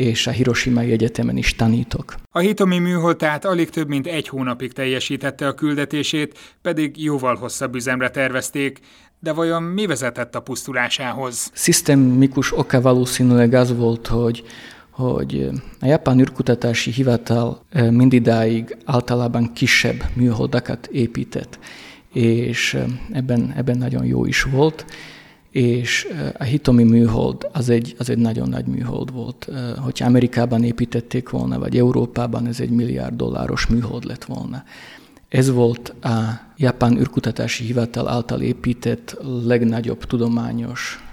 és 0.00 0.26
a 0.26 0.30
Hiroshima 0.30 0.80
Egyetemen 0.80 1.36
is 1.36 1.54
tanítok. 1.54 2.14
A 2.32 2.38
Hitomi 2.38 2.78
műhold 2.78 3.16
tehát 3.16 3.44
alig 3.44 3.70
több 3.70 3.88
mint 3.88 4.06
egy 4.06 4.28
hónapig 4.28 4.72
teljesítette 4.72 5.46
a 5.46 5.54
küldetését, 5.54 6.38
pedig 6.62 7.02
jóval 7.02 7.36
hosszabb 7.36 7.74
üzemre 7.74 8.10
tervezték, 8.10 8.78
de 9.18 9.32
vajon 9.32 9.62
mi 9.62 9.86
vezetett 9.86 10.34
a 10.34 10.40
pusztulásához? 10.40 11.50
Szisztemikus 11.54 12.58
oka 12.58 12.80
valószínűleg 12.80 13.54
az 13.54 13.76
volt, 13.76 14.06
hogy 14.06 14.44
hogy 14.90 15.48
a 15.80 15.86
japán 15.86 16.20
űrkutatási 16.20 16.90
hivatal 16.90 17.62
mindidáig 17.90 18.76
általában 18.84 19.52
kisebb 19.52 20.02
műholdakat 20.14 20.86
épített, 20.86 21.58
és 22.12 22.78
ebben, 23.12 23.52
ebben 23.56 23.78
nagyon 23.78 24.04
jó 24.04 24.24
is 24.24 24.42
volt, 24.42 24.84
és 25.50 26.08
a 26.38 26.42
Hitomi 26.42 26.84
műhold 26.84 27.48
az 27.52 27.68
egy, 27.68 27.94
az 27.98 28.10
egy 28.10 28.18
nagyon 28.18 28.48
nagy 28.48 28.66
műhold 28.66 29.12
volt. 29.12 29.48
Hogyha 29.78 30.06
Amerikában 30.06 30.64
építették 30.64 31.28
volna, 31.28 31.58
vagy 31.58 31.78
Európában, 31.78 32.46
ez 32.46 32.60
egy 32.60 32.70
milliárd 32.70 33.16
dolláros 33.16 33.66
műhold 33.66 34.04
lett 34.04 34.24
volna. 34.24 34.64
Ez 35.28 35.50
volt 35.50 35.88
a 35.88 36.40
Japán 36.56 36.98
űrkutatási 36.98 37.64
hivatal 37.64 38.08
által 38.08 38.40
épített 38.40 39.16
legnagyobb 39.44 40.04
tudományos 40.04 41.04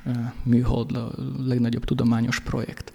műhold, 0.43 0.95
a 0.95 1.11
legnagyobb 1.45 1.83
tudományos 1.83 2.39
projekt. 2.39 2.91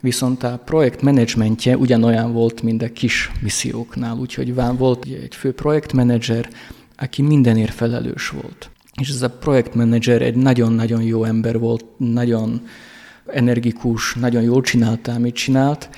Viszont 0.00 0.42
a 0.42 0.60
projekt 0.64 1.02
menedzsmentje 1.02 1.76
ugyanolyan 1.76 2.32
volt, 2.32 2.62
mint 2.62 2.82
a 2.82 2.92
kis 2.92 3.30
misszióknál, 3.40 4.16
úgyhogy 4.16 4.54
volt 4.54 5.04
egy 5.04 5.34
fő 5.34 5.52
projektmenedzser, 5.52 6.48
aki 6.96 7.22
mindenért 7.22 7.74
felelős 7.74 8.28
volt. 8.28 8.70
És 9.00 9.08
ez 9.08 9.22
a 9.22 9.30
projektmenedzser 9.30 10.22
egy 10.22 10.36
nagyon-nagyon 10.36 11.02
jó 11.02 11.24
ember 11.24 11.58
volt, 11.58 11.84
nagyon 11.96 12.66
energikus, 13.26 14.14
nagyon 14.14 14.42
jól 14.42 14.62
csinálta, 14.62 15.12
amit 15.12 15.34
csinált, 15.34 15.88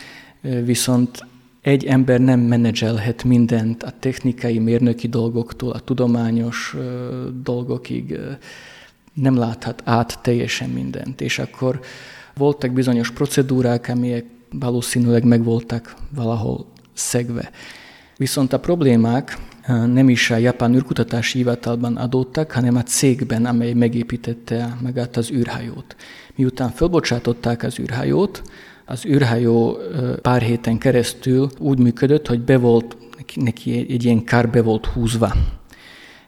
viszont 0.64 1.26
egy 1.60 1.84
ember 1.84 2.20
nem 2.20 2.40
menedzselhet 2.40 3.24
mindent, 3.24 3.82
a 3.82 3.92
technikai, 3.98 4.58
mérnöki 4.58 5.08
dolgoktól, 5.08 5.70
a 5.70 5.80
tudományos 5.80 6.76
dolgokig 7.42 8.18
nem 9.14 9.36
láthat 9.36 9.82
át 9.84 10.18
teljesen 10.22 10.70
mindent. 10.70 11.20
És 11.20 11.38
akkor 11.38 11.80
voltak 12.36 12.72
bizonyos 12.72 13.10
procedúrák, 13.10 13.88
amelyek 13.88 14.24
valószínűleg 14.50 15.24
meg 15.24 15.44
voltak 15.44 15.94
valahol 16.14 16.66
szegve. 16.92 17.50
Viszont 18.16 18.52
a 18.52 18.60
problémák 18.60 19.38
nem 19.68 20.08
is 20.08 20.30
a 20.30 20.36
japán 20.36 20.74
űrkutatási 20.74 21.38
hivatalban 21.38 21.96
adódtak, 21.96 22.52
hanem 22.52 22.76
a 22.76 22.82
cégben, 22.82 23.46
amely 23.46 23.72
megépítette 23.72 24.76
magát 24.82 25.16
az 25.16 25.30
űrhajót. 25.30 25.96
Miután 26.34 26.70
felbocsátották 26.70 27.62
az 27.62 27.78
űrhajót, 27.78 28.42
az 28.84 29.04
űrhajó 29.06 29.78
pár 30.22 30.42
héten 30.42 30.78
keresztül 30.78 31.50
úgy 31.58 31.78
működött, 31.78 32.26
hogy 32.26 32.40
be 32.40 32.58
volt, 32.58 32.96
neki 33.34 33.86
egy 33.88 34.04
ilyen 34.04 34.24
kár 34.24 34.50
be 34.50 34.62
volt 34.62 34.86
húzva. 34.86 35.32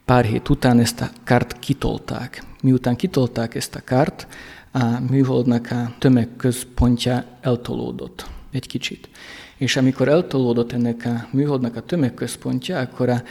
Pár 0.04 0.24
hét 0.24 0.48
után 0.48 0.78
ezt 0.78 1.00
a 1.00 1.10
kárt 1.24 1.58
kitolták. 1.58 2.42
Miután 2.62 2.96
kitolták 2.96 3.54
ezt 3.54 3.74
a 3.74 3.80
kárt, 3.80 4.26
a 4.72 4.84
műholdnak 5.10 5.70
a 5.70 5.94
tömegközpontja 5.98 7.24
eltolódott 7.40 8.26
egy 8.52 8.66
kicsit. 8.66 9.08
És 9.60 9.76
amikor 9.76 10.08
eltolódott 10.08 10.72
ennek 10.72 11.02
a 11.04 11.28
műholdnak 11.30 11.76
a 11.76 11.80
tömegközpontja, 11.80 12.78
akkor 12.78 13.08
a 13.08 13.22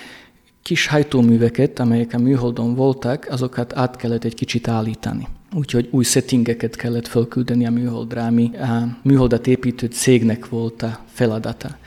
kis 0.62 0.88
hajtóműveket, 0.88 1.80
amelyek 1.80 2.14
a 2.14 2.20
műholdon 2.20 2.76
voltak, 2.76 3.28
azokat 3.30 3.76
át 3.76 3.96
kellett 3.96 4.24
egy 4.24 4.34
kicsit 4.34 4.68
állítani. 4.68 5.28
Úgyhogy 5.54 5.88
új 5.92 6.04
settingeket 6.04 6.76
kellett 6.76 7.08
felküldeni 7.08 7.66
a 7.66 7.72
műholdra, 7.72 8.26
ami 8.26 8.52
a 8.58 8.98
műholdat 9.02 9.48
építő 9.48 9.88
cégnek 9.88 10.50
volt 10.50 10.82
a 10.82 11.00
feladata. 11.12 11.78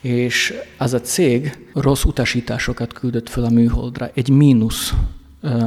És 0.00 0.54
az 0.78 0.92
a 0.92 1.00
cég 1.00 1.58
rossz 1.74 2.04
utasításokat 2.04 2.92
küldött 2.92 3.28
fel 3.28 3.44
a 3.44 3.50
műholdra, 3.50 4.10
egy 4.14 4.28
mínusz 4.28 4.94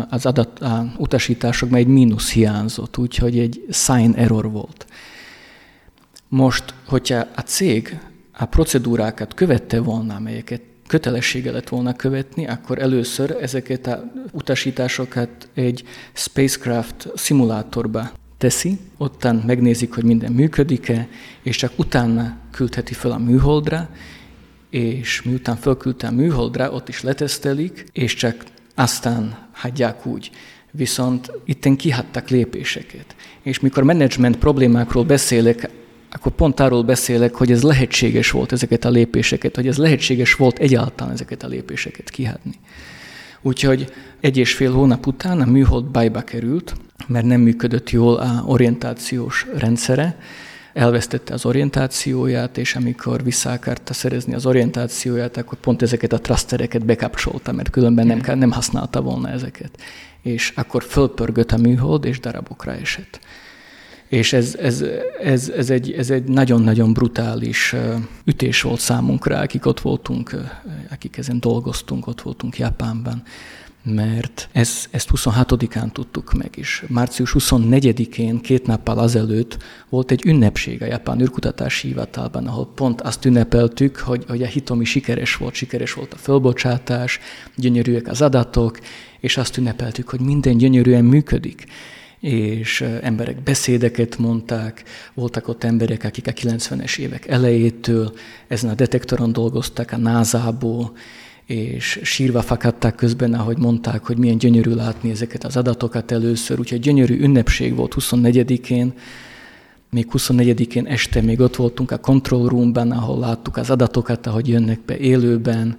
az 0.10 0.26
adat 0.26 0.60
a 0.60 0.92
utasításokban 0.98 1.80
egy 1.80 1.88
mínusz 1.88 2.32
hiányzott, 2.32 2.98
úgyhogy 2.98 3.40
egy 3.40 3.66
sign 3.70 4.14
error 4.16 4.52
volt. 4.52 4.86
Most, 6.36 6.74
hogyha 6.86 7.27
a 7.36 7.42
cég 7.42 8.00
a 8.32 8.46
procedúrákat 8.46 9.34
követte 9.34 9.80
volna, 9.80 10.15
amelyeket 10.15 10.62
kötelessége 10.88 11.52
lett 11.52 11.69
volna 11.69 11.93
követni, 11.93 12.48
akkor 12.48 12.80
először 12.80 13.38
ezeket 13.41 13.88
a 13.88 14.12
utasításokat 14.32 15.30
egy 15.54 15.84
spacecraft 16.13 17.08
szimulátorba 17.15 18.12
teszi, 18.38 18.80
ottan 18.98 19.43
megnézik, 19.45 19.93
hogy 19.93 20.04
minden 20.04 20.32
működik-e, 20.32 21.08
és 21.41 21.56
csak 21.56 21.71
utána 21.76 22.38
küldheti 22.52 22.93
fel 22.93 23.12
a 23.12 23.17
műholdra, 23.17 23.89
és 24.69 25.21
miután 25.21 25.56
felküldte 25.56 26.08
a 26.08 26.12
műholdra, 26.12 26.71
ott 26.71 26.89
is 26.89 27.02
letesztelik, 27.02 27.86
és 27.91 28.13
csak 28.13 28.43
aztán 28.74 29.38
hagyják 29.52 30.06
úgy. 30.06 30.32
Viszont 30.71 31.32
itten 31.45 31.76
kihattak 31.76 32.30
lépéseket. 32.30 33.15
És 33.41 33.60
mikor 33.60 33.84
menedzsment 33.84 34.38
problémákról 34.38 35.04
beszélek, 35.04 35.69
akkor 36.15 36.32
pont 36.32 36.60
arról 36.60 36.84
beszélek, 36.84 37.36
hogy 37.36 37.51
ez 37.51 37.63
lehetséges 37.63 38.32
volt 38.32 38.51
ezeket 38.51 38.86
a 38.86 38.89
lépéseket, 38.89 39.56
hogy 39.56 39.67
ez 39.67 39.78
lehetséges 39.78 40.34
volt 40.34 40.60
egyáltalán 40.60 41.13
ezeket 41.13 41.43
a 41.43 41.47
lépéseket 41.47 42.10
kihatni. 42.10 42.60
Úgyhogy 43.41 43.91
egy 44.19 44.38
és 44.38 44.54
fél 44.54 44.71
hónap 44.71 45.08
után 45.08 45.41
a 45.41 45.45
műhold 45.45 45.86
bajba 45.86 46.21
került, 46.21 46.75
mert 47.08 47.25
nem 47.25 47.41
működött 47.41 47.89
jól 47.89 48.15
a 48.15 48.43
orientációs 48.45 49.45
rendszere, 49.58 50.17
elvesztette 50.73 51.34
az 51.34 51.45
orientációját, 51.45 52.58
és 52.58 52.75
amikor 52.75 53.23
vissza 53.23 53.51
akarta 53.51 53.93
szerezni 53.93 54.34
az 54.34 54.45
orientációját, 54.45 55.38
akkor 55.38 55.58
pont 55.58 55.82
ezeket 55.82 56.13
a 56.13 56.19
thrustereket 56.19 56.86
bekapcsolta, 56.86 57.51
mert 57.51 57.69
különben 57.69 58.08
nem, 58.08 58.38
nem 58.38 58.51
használta 58.51 59.01
volna 59.01 59.30
ezeket. 59.30 59.80
És 60.21 60.54
akkor 60.56 60.84
fölpörgött 60.84 61.51
a 61.51 61.58
műhold, 61.58 62.06
és 62.06 62.19
darabokra 62.19 62.71
esett. 62.71 63.19
És 64.15 64.34
ez, 64.34 64.56
ez, 64.56 64.84
ez, 65.21 65.49
ez, 65.49 65.69
egy, 65.69 65.91
ez 65.91 66.10
egy 66.10 66.23
nagyon-nagyon 66.23 66.93
brutális 66.93 67.75
ütés 68.25 68.62
volt 68.62 68.80
számunkra, 68.80 69.39
akik 69.39 69.65
ott 69.65 69.80
voltunk, 69.80 70.36
akik 70.91 71.17
ezen 71.17 71.39
dolgoztunk, 71.39 72.08
ott 72.08 72.21
voltunk 72.21 72.58
Japánban 72.58 73.23
mert 73.88 74.49
ez, 74.51 74.88
ezt 74.91 75.10
26-án 75.15 75.91
tudtuk 75.91 76.34
meg 76.34 76.49
is. 76.56 76.84
Március 76.88 77.36
24-én, 77.39 78.41
két 78.41 78.65
nappal 78.65 78.97
azelőtt 78.97 79.58
volt 79.89 80.12
egy 80.12 80.25
ünnepség 80.25 80.82
a 80.82 80.86
Japán 80.86 81.21
űrkutatási 81.21 81.88
hivatalban, 81.88 82.47
ahol 82.47 82.71
pont 82.75 83.01
azt 83.01 83.25
ünnepeltük, 83.25 83.97
hogy, 83.97 84.23
hogy 84.28 84.43
a 84.43 84.47
hitomi 84.47 84.86
sikeres 84.86 85.36
volt, 85.36 85.54
sikeres 85.54 85.93
volt 85.93 86.13
a 86.13 86.17
fölbocsátás, 86.17 87.19
gyönyörűek 87.56 88.08
az 88.08 88.21
adatok, 88.21 88.80
és 89.19 89.38
azt 89.38 89.58
ünnepeltük, 89.58 90.10
hogy 90.10 90.19
minden 90.19 90.58
gyönyörűen 90.58 91.06
működik 91.06 91.65
és 92.19 92.82
emberek 93.01 93.43
beszédeket 93.43 94.17
mondták, 94.17 94.84
voltak 95.13 95.47
ott 95.47 95.63
emberek, 95.63 96.04
akik 96.04 96.28
a 96.28 96.32
90-es 96.32 96.97
évek 96.97 97.28
elejétől 97.28 98.13
ezen 98.47 98.69
a 98.69 98.73
detektoron 98.73 99.32
dolgoztak 99.32 99.91
a 99.91 99.97
NASA-ból, 99.97 100.91
és 101.45 101.99
sírva 102.04 102.41
fakadták 102.41 102.95
közben, 102.95 103.34
ahogy 103.34 103.58
mondták, 103.58 104.06
hogy 104.06 104.17
milyen 104.17 104.38
gyönyörű 104.38 104.71
látni 104.71 105.10
ezeket 105.10 105.43
az 105.43 105.58
adatokat 105.58 106.12
először. 106.12 106.60
Úgyhogy 106.60 106.80
gyönyörű 106.80 107.19
ünnepség 107.19 107.75
volt 107.75 107.95
24-én, 107.99 108.93
még 109.89 110.08
24-én 110.12 110.86
este 110.86 111.21
még 111.21 111.39
ott 111.39 111.56
voltunk 111.56 111.91
a 111.91 111.97
control 111.97 112.47
roomban, 112.47 112.91
ahol 112.91 113.19
láttuk 113.19 113.58
az 113.58 113.69
adatokat, 113.69 114.28
ahogy 114.28 114.47
jönnek 114.47 114.80
be 114.86 114.97
élőben, 114.97 115.78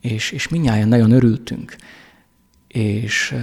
és, 0.00 0.30
és 0.30 0.48
minnyáján 0.48 0.88
nagyon 0.88 1.10
örültünk. 1.10 1.76
És 2.68 3.34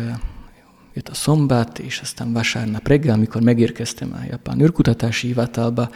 jött 0.93 1.09
a 1.09 1.13
szombat, 1.13 1.79
és 1.79 1.99
aztán 1.99 2.33
vasárnap 2.33 2.87
reggel, 2.87 3.13
amikor 3.13 3.41
megérkeztem 3.41 4.13
a 4.13 4.25
japán 4.29 4.61
űrkutatási 4.61 5.27
hivatalba, 5.27 5.89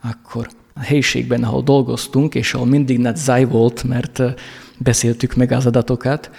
akkor 0.00 0.48
a 0.74 0.80
helyiségben, 0.80 1.44
ahol 1.44 1.62
dolgoztunk, 1.62 2.34
és 2.34 2.54
ahol 2.54 2.66
mindig 2.66 2.98
nagy 2.98 3.16
zaj 3.16 3.44
volt, 3.44 3.84
mert 3.84 4.22
beszéltük 4.78 5.34
meg 5.34 5.52
az 5.52 5.66
adatokat, 5.66 6.30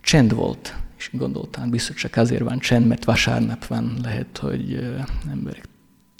csend 0.00 0.34
volt. 0.34 0.74
És 0.96 1.10
gondoltam, 1.12 1.70
biztos 1.70 1.96
csak 1.96 2.16
azért 2.16 2.42
van 2.42 2.58
csend, 2.58 2.86
mert 2.86 3.04
vasárnap 3.04 3.66
van, 3.66 3.98
lehet, 4.02 4.38
hogy 4.38 4.90
emberek 5.30 5.68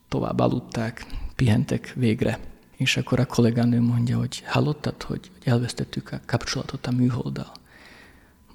tovább 0.09 0.39
aludták, 0.39 1.07
pihentek 1.37 1.93
végre. 1.97 2.39
És 2.77 2.97
akkor 2.97 3.21
a 3.21 3.27
kollégánő 3.27 3.81
mondja, 3.81 4.19
hogy 4.19 4.43
hallottad, 4.47 5.03
hogy 5.03 5.31
elvesztettük 5.45 6.13
a 6.13 6.21
kapcsolatot 6.27 6.87
a 6.87 6.91
műholddal. 6.91 7.53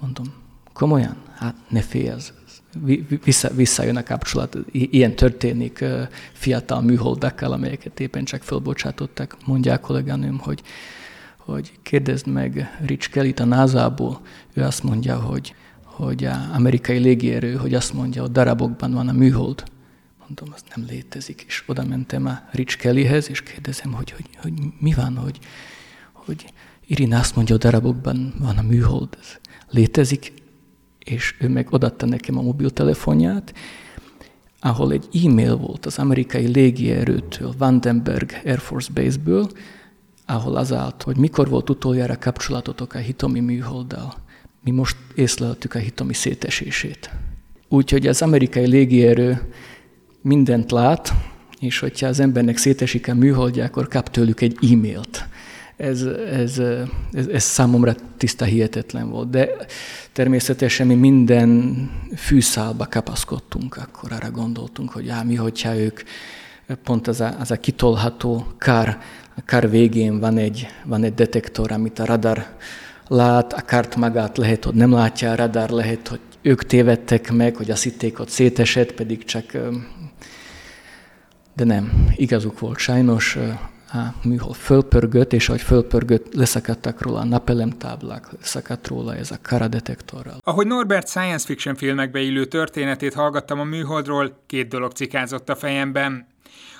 Mondom, 0.00 0.26
komolyan? 0.72 1.16
Hát 1.34 1.54
ne 1.68 1.80
félsz, 1.80 2.32
vissza, 3.24 3.50
visszajön 3.54 3.96
a 3.96 4.02
kapcsolat. 4.02 4.56
Ilyen 4.72 5.16
történik 5.16 5.84
fiatal 6.32 6.80
műholdakkal, 6.80 7.52
amelyeket 7.52 8.00
éppen 8.00 8.24
csak 8.24 8.42
fölbocsátottak. 8.42 9.36
Mondja 9.46 9.72
a 9.72 9.78
kollégánőm, 9.78 10.38
hogy 10.38 10.62
hogy 11.50 11.72
kérdezd 11.82 12.26
meg 12.26 12.78
Rich 12.86 13.10
kelly 13.10 13.34
a 13.36 13.44
NASA-ból, 13.44 14.20
ő 14.52 14.62
azt 14.62 14.82
mondja, 14.82 15.16
hogy, 15.16 15.54
hogy 15.82 16.24
a 16.24 16.48
amerikai 16.54 16.98
légierő, 16.98 17.54
hogy 17.54 17.74
azt 17.74 17.92
mondja, 17.92 18.22
hogy 18.22 18.30
darabokban 18.30 18.92
van 18.92 19.08
a 19.08 19.12
műhold. 19.12 19.64
mondom, 20.18 20.48
az 20.54 20.62
nem 20.74 20.86
létezik. 20.88 21.44
És 21.46 21.62
oda 21.66 21.84
mentem 21.84 22.26
a 22.26 22.38
Rich 22.50 22.76
Kellyhez, 22.76 23.30
és 23.30 23.42
kérdezem, 23.42 23.92
hogy, 23.92 24.10
hogy, 24.10 24.26
hogy 24.36 24.52
mi 24.78 24.92
van, 24.92 25.16
hogy, 25.16 25.38
hogy 26.12 26.52
Irina 26.86 27.18
azt 27.18 27.36
mondja, 27.36 27.54
a 27.54 27.58
darabokban 27.58 28.34
van 28.38 28.58
a 28.58 28.62
műhold, 28.62 29.16
ez 29.20 29.38
létezik, 29.70 30.32
és 31.04 31.34
ő 31.40 31.48
meg 31.48 31.72
odatta 31.72 32.06
nekem 32.06 32.38
a 32.38 32.42
mobiltelefonját, 32.42 33.54
ahol 34.60 34.92
egy 34.92 35.24
e-mail 35.24 35.56
volt 35.56 35.86
az 35.86 35.98
amerikai 35.98 36.46
légierőtől, 36.46 37.54
Vandenberg 37.58 38.40
Air 38.44 38.58
Force 38.58 38.92
Base-ből, 38.94 39.50
ahol 40.26 40.56
az 40.56 40.72
állt, 40.72 41.02
hogy 41.02 41.16
mikor 41.16 41.48
volt 41.48 41.70
utoljára 41.70 42.18
kapcsolatotok 42.18 42.94
a 42.94 42.98
hitomi 42.98 43.40
műholddal. 43.40 44.14
Mi 44.64 44.70
most 44.70 44.96
észleltük 45.14 45.74
a 45.74 45.78
hitomi 45.78 46.14
szétesését. 46.14 47.10
Úgyhogy 47.68 48.06
az 48.06 48.22
amerikai 48.22 48.66
légierő 48.66 49.52
mindent 50.22 50.70
lát, 50.70 51.12
és 51.60 51.78
hogyha 51.78 52.06
az 52.06 52.20
embernek 52.20 52.56
szétesik 52.56 53.08
a 53.08 53.14
műholdja, 53.14 53.64
akkor 53.64 53.88
kap 53.88 54.10
tőlük 54.10 54.40
egy 54.40 54.58
e-mailt. 54.72 55.28
Ez, 55.76 56.02
ez, 56.32 56.58
ez, 57.12 57.26
ez 57.26 57.42
számomra 57.42 57.94
tiszta 58.16 58.44
hihetetlen 58.44 59.10
volt. 59.10 59.30
De 59.30 59.50
természetesen 60.12 60.86
mi 60.86 60.94
minden 60.94 61.90
fűszálba 62.16 62.86
kapaszkodtunk, 62.90 63.76
akkor 63.76 64.12
arra 64.12 64.30
gondoltunk, 64.30 64.90
hogy 64.90 65.08
á, 65.08 65.22
mi, 65.22 65.34
hogyha 65.34 65.76
ők 65.76 66.00
pont 66.84 67.08
az 67.08 67.20
a, 67.20 67.34
az 67.38 67.50
a 67.50 67.56
kitolható 67.56 68.46
kár, 68.58 68.98
a 69.36 69.40
kár 69.44 69.70
végén 69.70 70.20
van 70.20 70.36
egy, 70.36 70.66
van 70.84 71.04
egy 71.04 71.14
detektor, 71.14 71.72
amit 71.72 71.98
a 71.98 72.04
radar 72.04 72.46
lát, 73.08 73.52
a 73.52 73.60
kárt 73.60 73.96
magát 73.96 74.36
lehet, 74.36 74.64
hogy 74.64 74.74
nem 74.74 74.92
látja 74.92 75.30
a 75.30 75.34
radar, 75.34 75.70
lehet, 75.70 76.08
hogy 76.08 76.20
ők 76.42 76.64
tévedtek 76.64 77.32
meg, 77.32 77.56
hogy 77.56 77.70
azt 77.70 77.82
hitték, 77.82 78.16
hogy 78.16 78.28
szétesett, 78.28 78.92
pedig 78.92 79.24
csak... 79.24 79.44
De 81.56 81.64
nem, 81.64 82.06
igazuk 82.16 82.58
volt 82.58 82.78
sajnos, 82.78 83.38
műhold 84.22 84.54
fölpörgött, 84.54 85.32
és 85.32 85.48
ahogy 85.48 85.60
fölpörgött, 85.60 86.34
leszakadtak 86.34 87.02
róla 87.02 87.18
a 87.18 87.24
napelemtáblák, 87.24 88.26
leszakadt 88.38 88.86
róla 88.86 89.16
ez 89.16 89.30
a 89.30 89.38
karadetektorral. 89.42 90.38
Ahogy 90.44 90.66
Norbert 90.66 91.08
science 91.08 91.46
fiction 91.46 91.74
filmekbe 91.74 92.20
illő 92.20 92.44
történetét 92.44 93.14
hallgattam 93.14 93.60
a 93.60 93.64
műholdról, 93.64 94.42
két 94.46 94.68
dolog 94.68 94.92
cikázott 94.92 95.48
a 95.48 95.56
fejemben. 95.56 96.28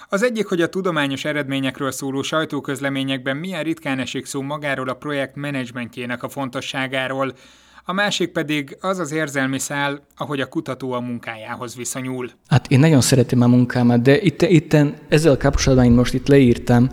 Az 0.08 0.22
egyik, 0.22 0.46
hogy 0.46 0.60
a 0.60 0.68
tudományos 0.68 1.24
eredményekről 1.24 1.90
szóló 1.90 2.22
sajtóközleményekben 2.22 3.36
milyen 3.36 3.62
ritkán 3.62 3.98
esik 3.98 4.26
szó 4.26 4.42
magáról 4.42 4.88
a 4.88 4.94
projekt 4.94 5.36
menedzsmentjének 5.36 6.22
a 6.22 6.28
fontosságáról, 6.28 7.32
a 7.90 7.92
másik 7.92 8.29
pedig 8.29 8.76
az 8.81 8.98
az 8.98 9.12
érzelmi 9.12 9.59
szál, 9.59 10.07
ahogy 10.16 10.40
a 10.40 10.46
kutató 10.46 10.92
a 10.92 11.00
munkájához 11.00 11.76
viszonyul. 11.76 12.31
Hát 12.48 12.70
én 12.70 12.79
nagyon 12.79 13.00
szeretem 13.00 13.40
a 13.40 13.46
munkámat, 13.46 14.03
de 14.03 14.20
itt, 14.20 14.42
itt 14.42 14.76
ezzel 15.09 15.37
kapcsolatban 15.37 15.87
én 15.87 15.92
most 15.92 16.14
itt 16.14 16.29
leírtam, 16.29 16.90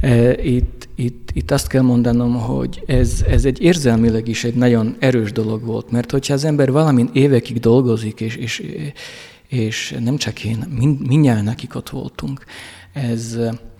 e, 0.00 0.42
itt, 0.42 0.88
itt, 0.94 1.30
itt 1.32 1.50
azt 1.50 1.68
kell 1.68 1.82
mondanom, 1.82 2.34
hogy 2.34 2.82
ez, 2.86 3.24
ez 3.28 3.44
egy 3.44 3.62
érzelmileg 3.62 4.28
is 4.28 4.44
egy 4.44 4.54
nagyon 4.54 4.96
erős 4.98 5.32
dolog 5.32 5.64
volt, 5.64 5.90
mert 5.90 6.10
hogyha 6.10 6.34
az 6.34 6.44
ember 6.44 6.70
valamin 6.70 7.10
évekig 7.12 7.60
dolgozik, 7.60 8.20
és, 8.20 8.36
és, 8.36 8.62
és 9.48 9.96
nem 10.00 10.16
csak 10.16 10.44
én, 10.44 10.64
mind, 10.78 11.06
mindjárt 11.06 11.48
akik 11.48 11.74
ott 11.74 11.88
voltunk, 11.90 12.44
ez 12.92 13.38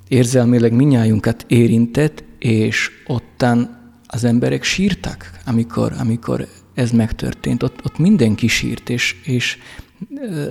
érzelmileg 0.09 0.73
minnyájunkat 0.73 1.45
érintett, 1.49 2.25
és 2.38 2.90
ottan 3.07 3.85
az 4.07 4.25
emberek 4.25 4.62
sírtak, 4.62 5.31
amikor, 5.47 5.92
amikor 5.99 6.47
ez 6.75 6.90
megtörtént. 6.90 7.62
Ott, 7.62 7.85
ott 7.85 7.99
mindenki 7.99 8.47
sírt, 8.47 8.88
és, 8.88 9.16
és 9.25 9.59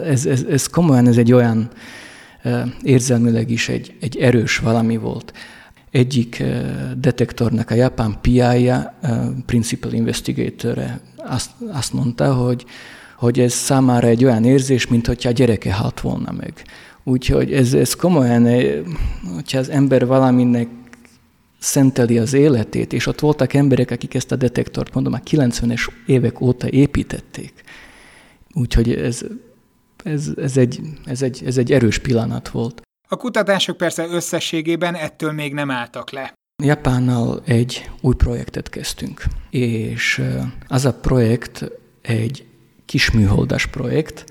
ez, 0.04 0.26
ez, 0.26 0.44
ez 0.44 0.68
komolyan 0.68 1.08
ez 1.08 1.18
egy 1.18 1.34
olyan 1.34 1.70
érzelmileg 2.82 3.50
is 3.50 3.70
egy, 3.70 3.96
egy 4.00 4.18
erős 4.18 4.58
valami 4.58 4.98
volt. 4.98 5.34
Egyik 5.92 6.44
detektornak 6.98 7.70
a 7.70 7.76
japán 7.76 8.18
PI-ja, 8.22 9.00
Principal 9.46 9.92
Investigator 9.92 10.84
azt, 11.16 11.50
azt 11.72 11.94
mondta, 11.94 12.34
hogy, 12.34 12.66
hogy 13.18 13.40
ez 13.40 13.54
számára 13.54 14.08
egy 14.08 14.26
olyan 14.26 14.44
érzés, 14.46 14.88
mint 14.88 15.08
hogyha 15.08 15.30
a 15.30 15.34
gyereke 15.34 15.74
halt 15.74 16.02
volna 16.02 16.32
meg. 16.32 16.54
Úgyhogy 17.04 17.54
ez, 17.54 17.74
ez 17.74 17.94
komolyan, 17.94 18.48
hogyha 19.34 19.60
az 19.60 19.70
ember 19.70 20.06
valaminek 20.06 20.68
szenteli 21.60 22.18
az 22.18 22.34
életét, 22.34 22.94
és 22.94 23.08
ott 23.08 23.20
voltak 23.20 23.54
emberek, 23.54 23.92
akik 23.92 24.14
ezt 24.14 24.32
a 24.32 24.36
detektort, 24.36 24.94
mondom, 24.94 25.14
a 25.14 25.20
90-es 25.20 25.88
évek 26.06 26.42
óta 26.42 26.70
építették. 26.70 27.64
Úgyhogy 28.54 28.94
ez, 28.94 29.22
ez, 30.04 30.32
ez, 30.38 30.58
egy, 30.58 30.80
ez, 31.06 31.22
egy, 31.22 31.44
ez 31.46 31.58
egy 31.58 31.72
erős 31.72 31.98
pillanat 31.98 32.50
volt. 32.50 32.82
A 33.08 33.16
kutatások 33.16 33.78
persze 33.78 34.08
összességében 34.08 34.96
ettől 34.96 35.32
még 35.32 35.54
nem 35.54 35.72
álltak 35.72 36.12
le. 36.12 36.34
Japánnal 36.64 37.42
egy 37.46 37.90
új 38.02 38.16
projektet 38.16 38.70
kezdtünk, 38.70 39.24
és 39.50 40.22
az 40.68 40.86
a 40.86 40.94
projekt 40.94 41.72
egy 42.02 42.46
kis 42.86 43.12
műholdas 43.12 43.66
projekt, 43.66 44.26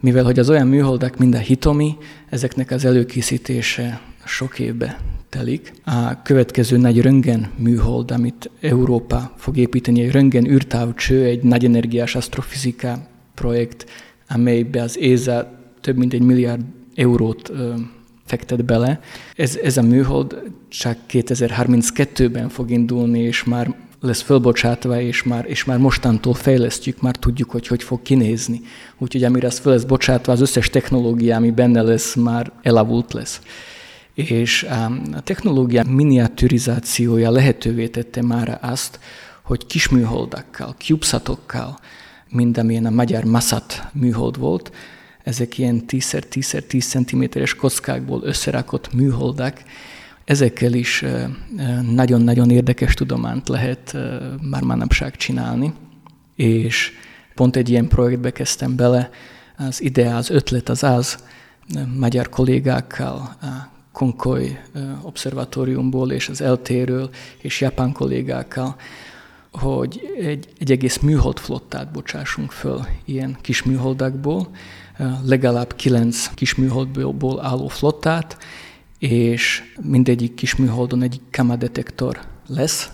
mivel 0.00 0.24
hogy 0.24 0.38
az 0.38 0.50
olyan 0.50 0.66
műholdak, 0.66 1.16
mint 1.16 1.34
a 1.34 1.38
Hitomi, 1.38 1.96
ezeknek 2.28 2.70
az 2.70 2.84
előkészítése 2.84 4.00
sok 4.24 4.58
évbe 4.58 5.00
telik. 5.34 5.72
A 5.84 6.22
következő 6.22 6.76
nagy 6.76 7.00
röntgen 7.00 7.50
műhold, 7.56 8.10
amit 8.10 8.50
Európa 8.60 9.32
fog 9.36 9.56
építeni, 9.56 10.00
egy 10.02 10.10
röntgen 10.10 10.46
űrtávcső, 10.46 11.24
egy 11.24 11.42
nagy 11.42 11.64
energiás 11.64 12.14
asztrofizika 12.14 13.06
projekt, 13.34 13.84
amelybe 14.28 14.82
az 14.82 14.98
ESA 14.98 15.52
több 15.80 15.96
mint 15.96 16.12
egy 16.12 16.22
milliárd 16.22 16.62
eurót 16.94 17.48
ö, 17.48 17.74
fektet 18.24 18.64
bele. 18.64 19.00
Ez, 19.36 19.58
ez 19.62 19.76
a 19.76 19.82
műhold 19.82 20.42
csak 20.68 20.98
2032-ben 21.10 22.48
fog 22.48 22.70
indulni, 22.70 23.20
és 23.20 23.44
már 23.44 23.74
lesz 24.00 24.22
fölbocsátva, 24.22 25.00
és 25.00 25.22
már, 25.22 25.44
és 25.48 25.64
már 25.64 25.78
mostantól 25.78 26.34
fejlesztjük, 26.34 27.00
már 27.00 27.16
tudjuk, 27.16 27.50
hogy 27.50 27.66
hogy 27.66 27.82
fog 27.82 28.02
kinézni. 28.02 28.60
Úgyhogy 28.98 29.24
amire 29.24 29.46
az 29.46 29.58
föl 29.58 29.72
lesz 29.72 29.84
bocsátva, 29.84 30.32
az 30.32 30.40
összes 30.40 30.70
technológia, 30.70 31.36
ami 31.36 31.50
benne 31.50 31.82
lesz, 31.82 32.14
már 32.14 32.52
elavult 32.62 33.12
lesz 33.12 33.40
és 34.14 34.62
a 34.62 35.20
technológia 35.20 35.84
miniaturizációja 35.84 37.30
lehetővé 37.30 37.88
tette 37.88 38.22
már 38.22 38.58
azt, 38.62 38.98
hogy 39.42 39.66
kis 39.66 39.88
műholdakkal, 39.88 40.74
CubeSatokkal, 40.78 41.78
mint 42.28 42.58
amilyen 42.58 42.86
a 42.86 42.90
magyar 42.90 43.24
Masat 43.24 43.82
műhold 43.92 44.38
volt, 44.38 44.72
ezek 45.22 45.58
ilyen 45.58 45.84
10x10x10 45.88 46.84
cm-es 46.84 47.54
kockákból 47.54 48.22
összerakott 48.22 48.92
műholdak, 48.92 49.62
ezekkel 50.24 50.72
is 50.72 51.04
nagyon-nagyon 51.90 52.50
érdekes 52.50 52.94
tudományt 52.94 53.48
lehet 53.48 53.96
már 54.50 54.62
manapság 54.62 55.16
csinálni, 55.16 55.72
és 56.36 56.92
pont 57.34 57.56
egy 57.56 57.68
ilyen 57.68 57.88
projektbe 57.88 58.30
kezdtem 58.30 58.76
bele, 58.76 59.10
az 59.56 59.82
ide 59.82 60.14
az 60.14 60.30
ötlet 60.30 60.68
az 60.68 60.82
az, 60.82 61.18
magyar 61.98 62.28
kollégákkal, 62.28 63.36
Konkoly 63.94 64.60
obszervatóriumból 65.02 66.12
és 66.12 66.28
az 66.28 66.40
eltéről 66.40 67.10
és 67.38 67.60
japán 67.60 67.92
kollégákkal, 67.92 68.76
hogy 69.52 70.00
egy, 70.18 70.48
egy 70.58 70.70
egész 70.70 70.98
műholdflottát 70.98 71.92
bocsássunk 71.92 72.50
föl 72.50 72.80
ilyen 73.04 73.36
kis 73.40 73.62
műholdakból, 73.62 74.48
legalább 75.24 75.74
kilenc 75.74 76.28
kis 76.34 76.54
műholdból 76.54 77.44
álló 77.44 77.68
flottát, 77.68 78.38
és 78.98 79.62
mindegyik 79.82 80.34
kis 80.34 80.56
műholdon 80.56 81.02
egy 81.02 81.20
gamma 81.30 81.56
detektor 81.56 82.20
lesz, 82.46 82.90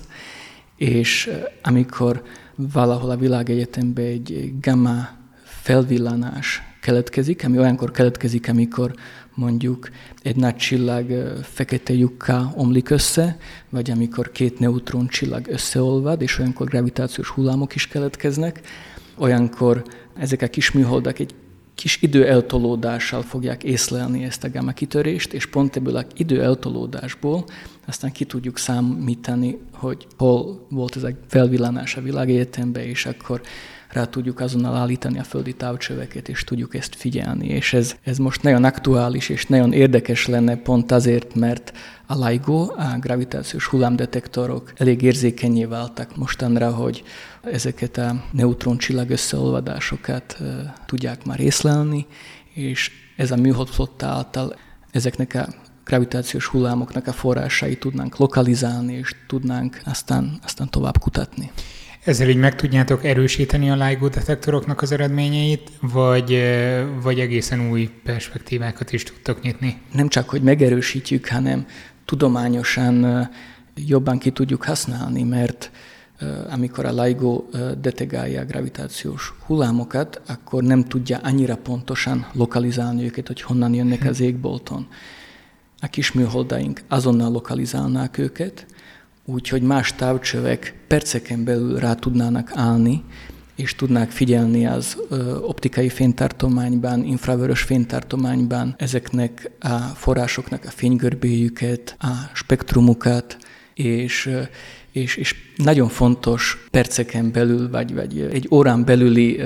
és 0.76 1.30
amikor 1.62 2.22
valahol 2.54 3.10
a 3.10 3.16
világegyetemben 3.16 4.04
egy 4.04 4.52
gamma 4.60 5.08
felvillanás 5.44 6.62
keletkezik, 6.80 7.44
ami 7.44 7.58
olyankor 7.58 7.90
keletkezik, 7.90 8.48
amikor 8.48 8.94
mondjuk 9.40 9.90
egy 10.22 10.36
nagy 10.36 10.56
csillag 10.56 11.36
fekete 11.42 11.92
lyukká 11.92 12.52
omlik 12.54 12.90
össze, 12.90 13.38
vagy 13.68 13.90
amikor 13.90 14.32
két 14.32 14.58
neutron 14.58 15.08
csillag 15.08 15.46
összeolvad, 15.48 16.22
és 16.22 16.38
olyankor 16.38 16.68
gravitációs 16.68 17.28
hullámok 17.28 17.74
is 17.74 17.86
keletkeznek, 17.88 18.60
olyankor 19.18 19.84
ezek 20.16 20.42
a 20.42 20.46
kis 20.46 20.70
műholdak 20.70 21.18
egy 21.18 21.34
kis 21.74 22.02
időeltolódással 22.02 23.22
fogják 23.22 23.64
észlelni 23.64 24.24
ezt 24.24 24.44
a 24.44 24.50
gamma 24.50 24.72
kitörést, 24.72 25.32
és 25.32 25.46
pont 25.46 25.76
ebből 25.76 25.96
az 25.96 26.04
időeltolódásból 26.16 27.44
aztán 27.86 28.12
ki 28.12 28.24
tudjuk 28.24 28.58
számítani, 28.58 29.58
hogy 29.72 30.06
hol 30.16 30.66
volt 30.68 30.96
ez 30.96 31.02
a 31.02 31.10
felvillanás 31.26 31.96
a 31.96 32.00
világegyetemben, 32.00 32.82
és 32.82 33.06
akkor 33.06 33.40
rá 33.92 34.04
tudjuk 34.04 34.40
azonnal 34.40 34.76
állítani 34.76 35.18
a 35.18 35.24
földi 35.24 35.52
távcsöveket, 35.52 36.28
és 36.28 36.44
tudjuk 36.44 36.74
ezt 36.74 36.94
figyelni. 36.94 37.46
És 37.46 37.72
ez, 37.72 37.96
ez 38.02 38.18
most 38.18 38.42
nagyon 38.42 38.64
aktuális, 38.64 39.28
és 39.28 39.46
nagyon 39.46 39.72
érdekes 39.72 40.26
lenne 40.26 40.56
pont 40.56 40.92
azért, 40.92 41.34
mert 41.34 41.72
a 42.06 42.26
LIGO, 42.26 42.60
a 42.60 42.98
gravitációs 43.00 43.66
hullámdetektorok 43.66 44.72
elég 44.76 45.02
érzékenyé 45.02 45.64
váltak 45.64 46.16
mostanra, 46.16 46.70
hogy 46.70 47.02
ezeket 47.42 47.96
a 47.96 48.24
neutron 48.32 48.78
csillag 48.78 49.10
összeolvadásokat 49.10 50.38
tudják 50.86 51.24
már 51.24 51.40
észlelni, 51.40 52.06
és 52.54 52.90
ez 53.16 53.30
a 53.30 53.36
műholdflotta 53.36 54.06
által 54.06 54.56
ezeknek 54.90 55.34
a 55.34 55.48
gravitációs 55.84 56.46
hullámoknak 56.46 57.06
a 57.06 57.12
forrásai 57.12 57.76
tudnánk 57.76 58.16
lokalizálni, 58.16 58.94
és 58.94 59.14
tudnánk 59.26 59.80
aztán, 59.84 60.38
aztán 60.44 60.68
tovább 60.68 60.98
kutatni. 60.98 61.50
Ezzel 62.04 62.28
így 62.28 62.36
meg 62.36 62.54
tudjátok 62.54 63.04
erősíteni 63.04 63.70
a 63.70 63.86
LIGO 63.86 64.08
detektoroknak 64.08 64.82
az 64.82 64.92
eredményeit, 64.92 65.70
vagy, 65.80 66.42
vagy 67.02 67.20
egészen 67.20 67.70
új 67.70 67.90
perspektívákat 68.04 68.92
is 68.92 69.02
tudtok 69.02 69.42
nyitni? 69.42 69.80
Nem 69.92 70.08
csak, 70.08 70.28
hogy 70.28 70.42
megerősítjük, 70.42 71.28
hanem 71.28 71.66
tudományosan 72.04 73.28
jobban 73.74 74.18
ki 74.18 74.30
tudjuk 74.30 74.64
használni, 74.64 75.22
mert 75.22 75.70
amikor 76.50 76.84
a 76.84 77.02
LIGO 77.02 77.44
detegálja 77.80 78.40
a 78.40 78.44
gravitációs 78.44 79.34
hullámokat, 79.46 80.20
akkor 80.26 80.62
nem 80.62 80.84
tudja 80.84 81.18
annyira 81.22 81.56
pontosan 81.56 82.26
lokalizálni 82.32 83.04
őket, 83.04 83.26
hogy 83.26 83.42
honnan 83.42 83.74
jönnek 83.74 84.04
az 84.04 84.20
égbolton. 84.20 84.86
A 85.80 85.86
kis 85.86 86.12
műholdaink 86.12 86.80
azonnal 86.88 87.30
lokalizálnák 87.30 88.18
őket, 88.18 88.66
úgyhogy 89.32 89.62
más 89.62 89.94
távcsövek 89.94 90.74
perceken 90.86 91.44
belül 91.44 91.78
rá 91.78 91.94
tudnának 91.94 92.50
állni, 92.54 93.04
és 93.56 93.74
tudnák 93.74 94.10
figyelni 94.10 94.66
az 94.66 94.96
optikai 95.42 95.88
fénytartományban, 95.88 97.04
infravörös 97.04 97.62
fénytartományban 97.62 98.74
ezeknek 98.78 99.50
a 99.60 99.76
forrásoknak 99.78 100.64
a 100.64 100.70
fénygörbéjüket, 100.70 101.96
a 101.98 102.30
spektrumukat, 102.32 103.36
és, 103.74 104.30
és, 104.92 105.16
és 105.16 105.34
nagyon 105.56 105.88
fontos 105.88 106.66
perceken 106.70 107.32
belül, 107.32 107.70
vagy, 107.70 107.94
vagy 107.94 108.20
egy 108.32 108.46
órán 108.50 108.84
belüli 108.84 109.40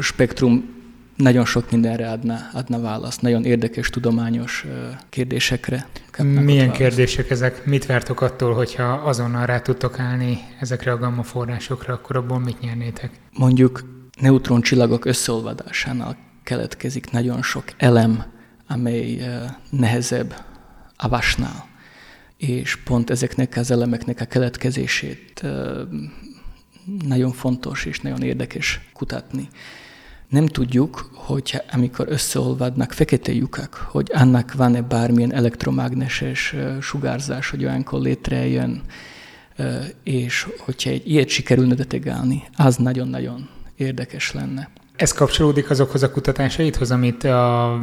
spektrum 0.00 0.77
nagyon 1.18 1.44
sok 1.44 1.70
mindenre 1.70 2.10
adna, 2.10 2.38
adna 2.52 2.80
választ, 2.80 3.22
nagyon 3.22 3.44
érdekes 3.44 3.90
tudományos 3.90 4.66
kérdésekre. 5.08 5.88
Milyen 6.22 6.72
kérdések 6.72 7.30
ezek? 7.30 7.64
Mit 7.64 7.86
vártok 7.86 8.20
attól, 8.20 8.54
hogyha 8.54 8.84
azonnal 8.84 9.46
rá 9.46 9.60
tudtok 9.60 9.98
állni 9.98 10.38
ezekre 10.60 10.92
a 10.92 10.98
gamma 10.98 11.22
forrásokra, 11.22 11.94
akkor 11.94 12.16
abból 12.16 12.38
mit 12.38 12.60
nyernétek? 12.60 13.10
Mondjuk 13.32 13.82
neutroncsillagok 14.20 15.04
összeolvadásánál 15.04 16.16
keletkezik 16.42 17.10
nagyon 17.10 17.42
sok 17.42 17.64
elem, 17.76 18.24
amely 18.66 19.18
nehezebb 19.70 20.34
a 20.96 21.08
vasnál. 21.08 21.66
És 22.36 22.76
pont 22.76 23.10
ezeknek 23.10 23.56
az 23.56 23.70
elemeknek 23.70 24.20
a 24.20 24.24
keletkezését 24.24 25.42
nagyon 27.06 27.32
fontos 27.32 27.84
és 27.84 28.00
nagyon 28.00 28.22
érdekes 28.22 28.80
kutatni. 28.92 29.48
Nem 30.28 30.46
tudjuk, 30.46 31.10
hogy 31.14 31.62
amikor 31.72 32.06
összeolvadnak 32.08 32.92
fekete 32.92 33.32
lyukak, 33.32 33.74
hogy 33.74 34.10
annak 34.14 34.52
van-e 34.52 34.82
bármilyen 34.82 35.32
elektromágneses 35.32 36.54
sugárzás, 36.80 37.50
hogy 37.50 37.64
olyankor 37.64 38.00
létrejön, 38.00 38.82
és 40.02 40.48
hogyha 40.58 40.90
egy 40.90 41.10
ilyet 41.10 41.28
sikerülne 41.28 41.74
detegálni, 41.74 42.42
az 42.56 42.76
nagyon-nagyon 42.76 43.48
érdekes 43.76 44.32
lenne. 44.32 44.70
Ez 44.96 45.12
kapcsolódik 45.12 45.70
azokhoz 45.70 46.02
a 46.02 46.10
kutatásaidhoz, 46.10 46.90
amit 46.90 47.24
a 47.24 47.80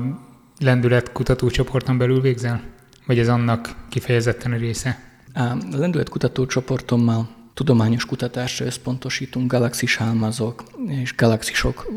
lendület 0.59 1.11
kutatócsoporton 1.11 1.97
belül 1.97 2.21
végzel? 2.21 2.61
Vagy 3.05 3.19
ez 3.19 3.27
annak 3.27 3.75
kifejezetten 3.89 4.51
a 4.51 4.57
része? 4.57 4.99
A 5.33 5.57
lendület 5.71 6.09
kutatócsoportommal 6.09 7.29
tudományos 7.55 8.05
kutatásra 8.05 8.65
összpontosítunk, 8.65 9.51
galaxis 9.51 9.95
halmazok 9.95 10.63
és 10.87 11.15
galaxisok 11.15 11.87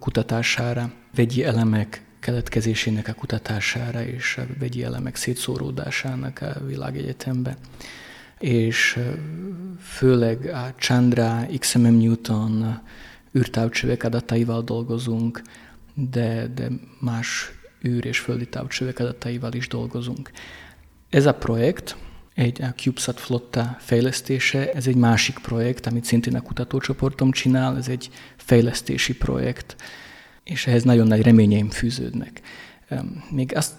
kutatására, 0.00 0.92
vegyi 1.14 1.44
elemek 1.44 2.04
keletkezésének 2.20 3.08
a 3.08 3.12
kutatására 3.12 4.02
és 4.04 4.36
a 4.36 4.42
vegyi 4.58 4.82
elemek 4.82 5.16
szétszóródásának 5.16 6.40
a 6.40 6.66
világegyetembe. 6.66 7.56
És 8.38 8.98
főleg 9.80 10.46
a 10.46 10.74
Chandra, 10.78 11.46
XMM 11.58 11.96
Newton 11.96 12.80
űrtávcsövek 13.38 14.04
adataival 14.04 14.62
dolgozunk, 14.62 15.42
de, 15.94 16.46
de 16.54 16.68
más 17.00 17.50
űr- 17.86 18.04
és 18.04 18.18
földi 18.18 18.48
távcsövek 18.48 18.98
adataival 18.98 19.52
is 19.52 19.68
dolgozunk. 19.68 20.30
Ez 21.10 21.26
a 21.26 21.34
projekt, 21.34 21.96
egy 22.36 22.62
a 22.62 22.74
CubeSat 22.74 23.20
flotta 23.20 23.76
fejlesztése, 23.78 24.72
ez 24.72 24.86
egy 24.86 24.96
másik 24.96 25.38
projekt, 25.38 25.86
amit 25.86 26.04
szintén 26.04 26.36
a 26.36 26.40
kutatócsoportom 26.40 27.30
csinál, 27.30 27.76
ez 27.76 27.88
egy 27.88 28.10
fejlesztési 28.36 29.16
projekt, 29.16 29.76
és 30.44 30.66
ehhez 30.66 30.82
nagyon 30.82 31.06
nagy 31.06 31.22
reményeim 31.22 31.70
fűződnek. 31.70 32.40
Még 33.30 33.56
azt 33.56 33.72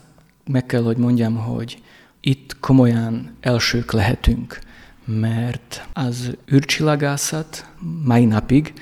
meg 0.46 0.66
kell, 0.66 0.84
hogy 0.84 0.98
mondjam, 0.98 1.36
hogy 1.36 1.82
itt 2.22 2.60
komolyan 2.60 3.36
elsők 3.42 3.92
lehetünk, 3.92 4.60
mert 5.06 5.88
az 5.94 6.32
űrcsillagászat 6.54 7.66
mai 8.04 8.26
napig 8.26 8.74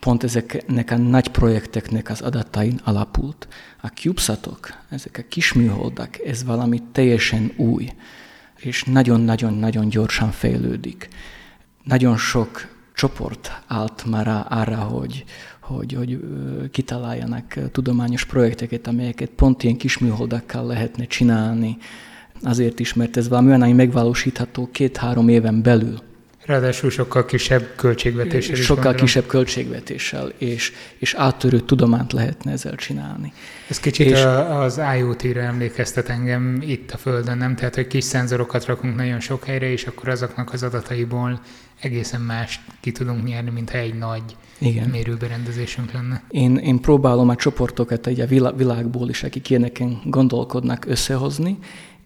pont 0.00 0.22
ezeknek 0.22 0.90
a 0.90 0.96
nagy 0.96 1.28
projekteknek 1.28 2.10
az 2.10 2.20
adatain 2.20 2.80
alapult. 2.84 3.48
A 3.80 3.86
CubeSatok, 3.86 4.68
ezek 4.90 5.18
a 5.18 5.28
kis 5.28 5.52
műholdak, 5.52 6.18
ez 6.18 6.44
valami 6.44 6.82
teljesen 6.92 7.52
új 7.56 7.88
és 8.56 8.84
nagyon-nagyon-nagyon 8.84 9.88
gyorsan 9.88 10.30
fejlődik. 10.30 11.08
Nagyon 11.84 12.16
sok 12.16 12.68
csoport 12.94 13.62
állt 13.66 14.04
már 14.04 14.46
arra, 14.48 14.76
hogy, 14.76 15.24
hogy, 15.60 15.92
hogy 15.92 16.20
kitaláljanak 16.70 17.70
tudományos 17.72 18.24
projekteket, 18.24 18.86
amelyeket 18.86 19.28
pont 19.28 19.62
ilyen 19.62 19.76
kis 19.76 19.98
műholdakkal 19.98 20.66
lehetne 20.66 21.04
csinálni, 21.04 21.76
azért 22.42 22.80
is, 22.80 22.94
mert 22.94 23.16
ez 23.16 23.28
valami 23.28 23.48
olyan, 23.48 23.62
ami 23.62 23.72
megvalósítható 23.72 24.68
két-három 24.72 25.28
éven 25.28 25.62
belül. 25.62 25.98
Ráadásul 26.44 26.90
sokkal 26.90 27.24
kisebb 27.24 27.72
költségvetéssel 27.76 28.54
Sokkal 28.54 28.74
gondolom. 28.74 29.06
kisebb 29.06 29.26
költségvetéssel, 29.26 30.32
és, 30.38 30.72
és 30.98 31.14
áttörő 31.14 31.60
tudományt 31.60 32.12
lehetne 32.12 32.52
ezzel 32.52 32.74
csinálni. 32.74 33.32
Ez 33.68 33.80
kicsit 33.80 34.06
és, 34.06 34.24
az 34.48 34.80
IoT-re 34.98 35.42
emlékeztet 35.42 36.08
engem 36.08 36.62
itt 36.66 36.90
a 36.90 36.96
Földön, 36.96 37.38
nem? 37.38 37.56
Tehát, 37.56 37.74
hogy 37.74 37.86
kis 37.86 38.04
szenzorokat 38.04 38.64
rakunk 38.64 38.96
nagyon 38.96 39.20
sok 39.20 39.44
helyre, 39.44 39.70
és 39.70 39.86
akkor 39.86 40.08
azoknak 40.08 40.52
az 40.52 40.62
adataiból 40.62 41.40
egészen 41.80 42.20
más 42.20 42.60
ki 42.80 42.92
tudunk 42.92 43.24
nyerni, 43.24 43.50
mintha 43.50 43.78
egy 43.78 43.94
nagy 43.94 44.22
Igen. 44.58 44.88
mérőberendezésünk 44.88 45.92
lenne. 45.92 46.22
Én, 46.30 46.56
én 46.56 46.80
próbálom 46.80 47.28
a 47.28 47.36
csoportokat 47.36 48.06
egy 48.06 48.20
a 48.20 48.26
világból 48.56 49.08
is, 49.08 49.22
akik 49.22 49.50
ilyeneken 49.50 50.00
gondolkodnak 50.04 50.84
összehozni, 50.86 51.58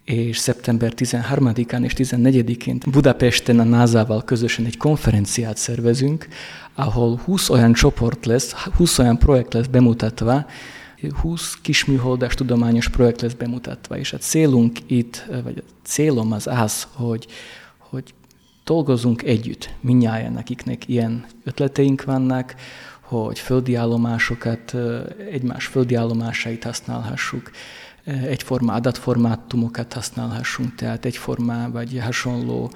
és 0.08 0.38
szeptember 0.38 0.92
13-án 0.96 1.84
és 1.84 1.92
14-én 1.96 2.78
Budapesten 2.90 3.58
a 3.60 3.64
NASA-val 3.64 4.24
közösen 4.24 4.64
egy 4.64 4.76
konferenciát 4.76 5.56
szervezünk, 5.56 6.28
ahol 6.74 7.20
20 7.24 7.48
olyan 7.50 7.72
csoport 7.72 8.26
lesz, 8.26 8.52
20 8.52 8.98
olyan 8.98 9.18
projekt 9.18 9.54
lesz 9.54 9.66
bemutatva, 9.66 10.46
20 11.20 11.54
kisműholdas 11.62 12.34
tudományos 12.34 12.88
projekt 12.88 13.20
lesz 13.20 13.32
bemutatva, 13.32 13.98
és 13.98 14.12
a 14.12 14.16
célunk 14.18 14.78
itt, 14.86 15.26
vagy 15.44 15.62
a 15.66 15.70
célom 15.82 16.32
az 16.32 16.46
az, 16.46 16.86
hogy, 16.92 17.26
hogy 17.78 18.14
dolgozunk 18.64 19.22
együtt, 19.22 19.70
minnyáján, 19.80 20.36
akiknek 20.36 20.88
ilyen 20.88 21.24
ötleteink 21.44 22.04
vannak, 22.04 22.54
hogy 23.00 23.38
földi 23.38 23.74
állomásokat, 23.74 24.74
egymás 25.30 25.66
földi 25.66 25.94
állomásait 25.94 26.64
használhassuk, 26.64 27.50
egyforma 28.08 28.72
adatformátumokat 28.72 29.92
használhassunk, 29.92 30.74
tehát 30.74 31.04
egyforma 31.04 31.70
vagy 31.70 31.98
hasonló 32.00 32.70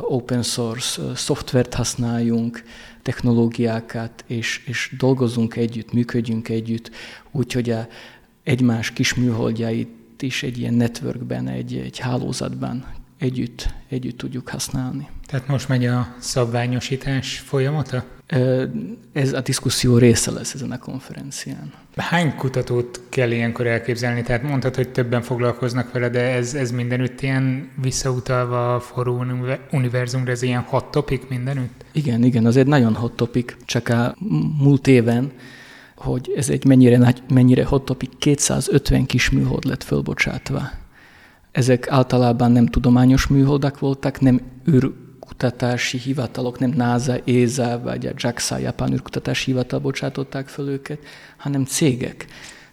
open 0.00 0.42
source 0.42 1.02
szoftvert 1.14 1.74
használjunk, 1.74 2.62
technológiákat, 3.02 4.24
és, 4.26 4.62
és 4.66 4.94
dolgozunk 4.98 5.56
együtt, 5.56 5.92
működjünk 5.92 6.48
együtt, 6.48 6.90
úgyhogy 7.30 7.70
a 7.70 7.86
egymás 8.42 8.90
kis 8.90 9.14
műholdjait 9.14 10.22
is 10.22 10.42
egy 10.42 10.58
ilyen 10.58 10.74
networkben, 10.74 11.48
egy, 11.48 11.76
egy 11.76 11.98
hálózatban 11.98 12.84
együtt, 13.18 13.68
együtt 13.88 14.18
tudjuk 14.18 14.48
használni. 14.48 15.08
Tehát 15.26 15.46
most 15.46 15.68
megy 15.68 15.86
a 15.86 16.14
szabványosítás 16.18 17.38
folyamata? 17.38 18.04
Ez 19.12 19.32
a 19.32 19.40
diszkuszió 19.40 19.98
része 19.98 20.30
lesz 20.30 20.54
ezen 20.54 20.70
a 20.70 20.78
konferencián. 20.78 21.72
Hány 21.96 22.36
kutatót 22.36 23.00
kell 23.08 23.30
ilyenkor 23.30 23.66
elképzelni? 23.66 24.22
Tehát 24.22 24.42
mondtad, 24.42 24.74
hogy 24.74 24.88
többen 24.88 25.22
foglalkoznak 25.22 25.92
vele, 25.92 26.08
de 26.08 26.20
ez, 26.20 26.54
ez 26.54 26.70
mindenütt 26.70 27.20
ilyen 27.20 27.70
visszautalva 27.82 28.74
a 28.74 28.80
forró 28.80 29.24
univerzumra, 29.70 30.30
ez 30.30 30.42
ilyen 30.42 30.60
hot 30.60 30.90
topic 30.90 31.22
mindenütt? 31.28 31.84
Igen, 31.92 32.22
igen, 32.22 32.46
az 32.46 32.56
egy 32.56 32.66
nagyon 32.66 32.94
hot 32.94 33.12
topic, 33.12 33.54
csak 33.64 33.88
a 33.88 34.16
múlt 34.58 34.86
éven 34.86 35.32
hogy 35.96 36.32
ez 36.36 36.48
egy 36.48 36.64
mennyire, 36.64 36.96
nagy, 36.96 37.22
mennyire 37.28 37.64
hot 37.64 37.84
topic, 37.84 38.10
250 38.18 39.06
kis 39.06 39.30
műhold 39.30 39.64
lett 39.64 39.82
fölbocsátva. 39.82 40.70
Ezek 41.52 41.90
általában 41.90 42.52
nem 42.52 42.66
tudományos 42.66 43.26
műholdak 43.26 43.78
voltak, 43.78 44.20
nem 44.20 44.40
űr 44.68 44.92
kutatási 45.26 45.98
hivatalok, 45.98 46.58
nem 46.58 46.70
NASA, 46.70 47.20
ESA 47.24 47.80
vagy 47.82 48.06
a 48.06 48.12
JAXA, 48.16 48.58
Japán 48.58 48.92
űrkutatási 48.92 49.50
hivatal 49.50 49.78
bocsátották 49.78 50.48
föl 50.48 50.68
őket, 50.68 50.98
hanem 51.36 51.64
cégek. 51.64 52.26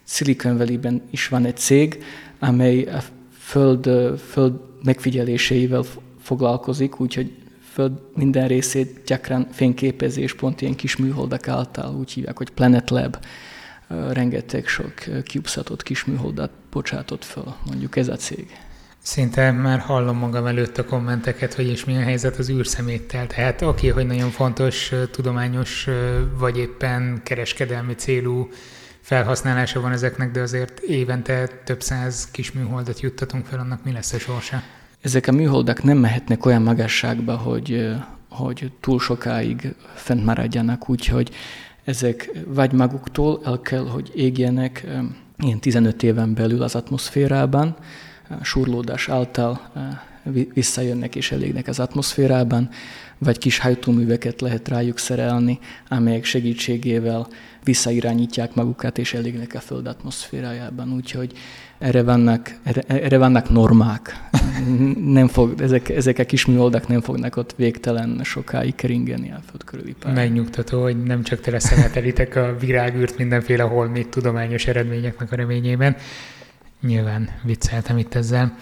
Silicon 0.04 0.56
Valley-ben 0.56 1.02
is 1.10 1.28
van 1.28 1.44
egy 1.44 1.56
cég, 1.56 2.04
amely 2.38 2.82
a 2.82 3.02
föld, 3.38 3.90
föld 4.30 4.52
megfigyeléseivel 4.82 5.84
foglalkozik, 6.20 7.00
úgyhogy 7.00 7.32
föld 7.72 7.92
minden 8.14 8.48
részét 8.48 9.02
gyakran 9.06 9.46
fényképezi, 9.50 10.20
és 10.20 10.34
pont 10.34 10.60
ilyen 10.60 10.74
kis 10.74 10.96
műholdak 10.96 11.48
által 11.48 11.94
úgy 11.94 12.12
hívják, 12.12 12.36
hogy 12.36 12.50
Planet 12.50 12.90
Lab 12.90 13.16
rengeteg 13.88 14.66
sok 14.66 14.94
CubeSatot 15.24 15.82
kis 15.82 16.04
műholdat 16.04 16.50
bocsátott 16.70 17.24
föl, 17.24 17.54
mondjuk 17.66 17.96
ez 17.96 18.08
a 18.08 18.16
cég. 18.16 18.46
Szinte 19.04 19.50
már 19.50 19.78
hallom 19.78 20.16
magam 20.16 20.46
előtt 20.46 20.78
a 20.78 20.84
kommenteket, 20.84 21.54
hogy 21.54 21.66
és 21.66 21.84
milyen 21.84 22.02
helyzet 22.02 22.36
az 22.36 22.50
űrszeméttel. 22.50 23.26
Tehát 23.26 23.62
oké, 23.62 23.88
hogy 23.88 24.06
nagyon 24.06 24.30
fontos 24.30 24.92
tudományos 25.10 25.88
vagy 26.38 26.58
éppen 26.58 27.20
kereskedelmi 27.22 27.94
célú 27.94 28.48
felhasználása 29.00 29.80
van 29.80 29.92
ezeknek, 29.92 30.30
de 30.30 30.40
azért 30.40 30.78
évente 30.78 31.46
több 31.64 31.82
száz 31.82 32.28
kis 32.30 32.52
műholdat 32.52 33.00
juttatunk 33.00 33.46
fel, 33.46 33.58
annak 33.58 33.84
mi 33.84 33.92
lesz 33.92 34.12
a 34.12 34.18
sorsa? 34.18 34.62
Ezek 35.00 35.26
a 35.26 35.32
műholdak 35.32 35.82
nem 35.82 35.98
mehetnek 35.98 36.46
olyan 36.46 36.62
magasságba, 36.62 37.36
hogy, 37.36 37.94
hogy 38.28 38.72
túl 38.80 39.00
sokáig 39.00 39.74
fent 39.94 40.24
maradjanak, 40.24 40.88
úgyhogy 40.88 41.30
ezek 41.84 42.30
vagy 42.46 42.72
maguktól 42.72 43.40
el 43.44 43.60
kell, 43.60 43.86
hogy 43.88 44.12
égjenek 44.14 44.86
ilyen 45.38 45.58
15 45.60 46.02
éven 46.02 46.34
belül 46.34 46.62
az 46.62 46.74
atmoszférában, 46.74 47.76
surlódás 48.42 49.08
által 49.08 49.60
visszajönnek 50.54 51.16
és 51.16 51.32
elégnek 51.32 51.68
az 51.68 51.78
atmoszférában, 51.78 52.68
vagy 53.18 53.38
kis 53.38 53.58
hajtóműveket 53.58 54.40
lehet 54.40 54.68
rájuk 54.68 54.98
szerelni, 54.98 55.58
amelyek 55.88 56.24
segítségével 56.24 57.26
visszairányítják 57.64 58.54
magukat 58.54 58.98
és 58.98 59.14
elégnek 59.14 59.54
a 59.54 59.60
Föld 59.60 59.86
atmoszférájában. 59.86 60.92
Úgyhogy 60.92 61.32
erre 61.78 62.02
vannak, 62.02 62.58
erre, 62.62 62.82
erre 62.86 63.18
vannak 63.18 63.50
normák. 63.50 64.28
Nem 65.18 65.28
fog, 65.28 65.60
ezek, 65.60 65.88
ezek 65.88 66.18
a 66.18 66.24
kis 66.24 66.46
műholdak 66.46 66.88
nem 66.88 67.00
fognak 67.00 67.36
ott 67.36 67.54
végtelen 67.56 68.20
sokáig 68.22 68.74
keringeni 68.74 69.30
a 69.30 69.40
Föld 69.50 69.64
körüli 69.64 69.94
pályán. 69.98 70.16
Megnyugtató, 70.16 70.82
hogy 70.82 71.02
nem 71.02 71.22
csak 71.22 71.40
te 71.40 71.50
leszemetelitek 71.50 72.36
a 72.36 72.56
virágűrt 72.60 73.18
mindenféle 73.18 73.62
holmit 73.62 74.08
tudományos 74.08 74.66
eredményeknek 74.66 75.32
a 75.32 75.36
reményében. 75.36 75.96
Nyilván 76.86 77.28
vicceltem 77.42 77.98
itt 77.98 78.14
ezzel. 78.14 78.56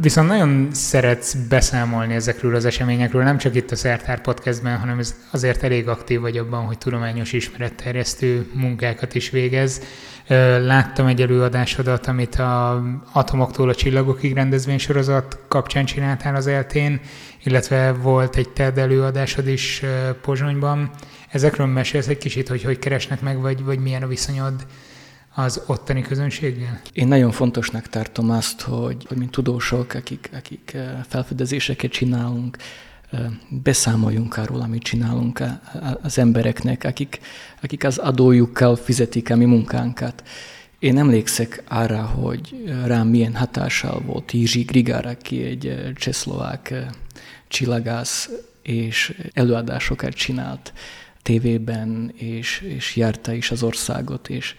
Viszont 0.00 0.28
nagyon 0.28 0.68
szeretsz 0.72 1.34
beszámolni 1.34 2.14
ezekről 2.14 2.54
az 2.54 2.64
eseményekről, 2.64 3.22
nem 3.22 3.38
csak 3.38 3.54
itt 3.54 3.70
a 3.70 3.76
Szertár 3.76 4.20
Podcastben, 4.20 4.78
hanem 4.78 4.98
ez 4.98 5.14
azért 5.30 5.62
elég 5.62 5.88
aktív 5.88 6.20
vagy 6.20 6.36
abban, 6.36 6.64
hogy 6.64 6.78
tudományos 6.78 7.32
ismeretterjesztő 7.32 8.50
munkákat 8.54 9.14
is 9.14 9.30
végez. 9.30 9.82
Láttam 10.60 11.06
egy 11.06 11.22
előadásodat, 11.22 12.06
amit 12.06 12.34
a 12.34 12.82
Atomoktól 13.12 13.68
a 13.68 13.74
Csillagokig 13.74 14.34
rendezvénysorozat 14.34 15.38
kapcsán 15.48 15.84
csináltál 15.84 16.34
az 16.34 16.46
eltén, 16.46 17.00
illetve 17.42 17.92
volt 17.92 18.36
egy 18.36 18.48
TED 18.48 18.78
előadásod 18.78 19.48
is 19.48 19.82
Pozsonyban. 20.22 20.90
Ezekről 21.30 21.66
mesélsz 21.66 22.08
egy 22.08 22.18
kicsit, 22.18 22.48
hogy 22.48 22.62
hogy 22.62 22.78
keresnek 22.78 23.20
meg, 23.20 23.40
vagy, 23.40 23.64
vagy 23.64 23.78
milyen 23.78 24.02
a 24.02 24.06
viszonyod 24.06 24.66
az 25.34 25.62
ottani 25.66 26.02
közönséggel? 26.02 26.80
Én 26.92 27.08
nagyon 27.08 27.30
fontosnak 27.30 27.88
tartom 27.88 28.30
azt, 28.30 28.60
hogy, 28.60 29.04
hogy 29.08 29.16
mint 29.16 29.30
tudósok, 29.30 29.94
akik, 29.94 30.30
akik 30.32 30.76
felfedezéseket 31.08 31.90
csinálunk, 31.90 32.56
beszámoljunk 33.48 34.36
arról, 34.36 34.60
amit 34.60 34.82
csinálunk 34.82 35.42
az 36.02 36.18
embereknek, 36.18 36.84
akik, 36.84 37.20
akik 37.62 37.84
az 37.84 37.98
adójukkal 37.98 38.76
fizetik 38.76 39.30
a 39.30 39.36
mi 39.36 39.44
munkánkat. 39.44 40.22
Én 40.78 40.98
emlékszek 40.98 41.62
arra, 41.68 42.02
hogy 42.02 42.72
rám 42.84 43.08
milyen 43.08 43.34
hatással 43.34 44.00
volt 44.00 44.32
Jiří 44.32 44.62
Grigár, 44.62 45.06
aki 45.06 45.42
egy 45.42 45.92
csehszlovák 45.94 46.74
csillagász, 47.48 48.30
és 48.62 49.22
előadásokat 49.32 50.12
csinált 50.12 50.72
tévében, 51.22 52.12
és, 52.16 52.60
és 52.60 52.96
járta 52.96 53.32
is 53.32 53.50
az 53.50 53.62
országot, 53.62 54.28
és 54.28 54.54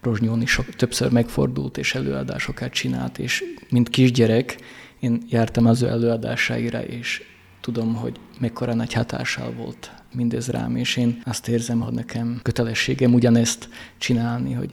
Rozsnyón 0.00 0.42
is 0.42 0.50
sok, 0.50 0.74
többször 0.74 1.10
megfordult, 1.10 1.78
és 1.78 1.94
előadásokat 1.94 2.72
csinált, 2.72 3.18
és 3.18 3.44
mint 3.68 3.88
kisgyerek 3.88 4.56
én 5.00 5.22
jártam 5.28 5.66
az 5.66 5.82
ő 5.82 5.86
előadásaira, 5.86 6.84
és 6.84 7.22
tudom, 7.60 7.94
hogy 7.94 8.16
mekkora 8.38 8.74
nagy 8.74 8.92
hatással 8.92 9.52
volt 9.52 9.92
mindez 10.12 10.48
rám, 10.48 10.76
és 10.76 10.96
én 10.96 11.22
azt 11.24 11.48
érzem, 11.48 11.80
hogy 11.80 11.92
nekem 11.92 12.40
kötelességem 12.42 13.14
ugyanezt 13.14 13.68
csinálni, 13.98 14.52
hogy 14.52 14.70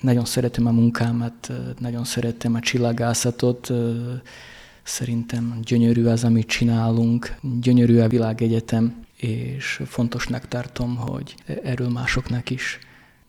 nagyon 0.00 0.24
szeretem 0.24 0.66
a 0.66 0.70
munkámat, 0.70 1.52
nagyon 1.78 2.04
szeretem 2.04 2.54
a 2.54 2.60
csillagászatot, 2.60 3.70
szerintem 4.82 5.58
gyönyörű 5.64 6.04
az, 6.04 6.24
amit 6.24 6.46
csinálunk, 6.46 7.34
gyönyörű 7.60 7.98
a 7.98 8.08
világegyetem, 8.08 9.04
és 9.16 9.80
fontosnak 9.86 10.48
tartom, 10.48 10.96
hogy 10.96 11.34
erről 11.62 11.88
másoknak 11.88 12.50
is 12.50 12.78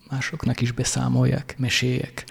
másoknak 0.10 0.62
is 0.62 0.72
beszámoljak, 0.72 1.54
meséljek. 1.58 2.26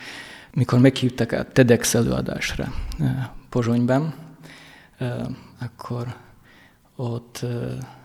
Mikor 0.52 0.78
meghívtak 0.78 1.32
a 1.32 1.44
TEDx 1.44 1.94
előadásra 1.94 2.72
eh, 2.98 3.28
Pozsonyban, 3.48 4.14
eh, 4.98 5.26
akkor 5.58 6.16
ott 6.96 7.40
eh, 7.42 7.50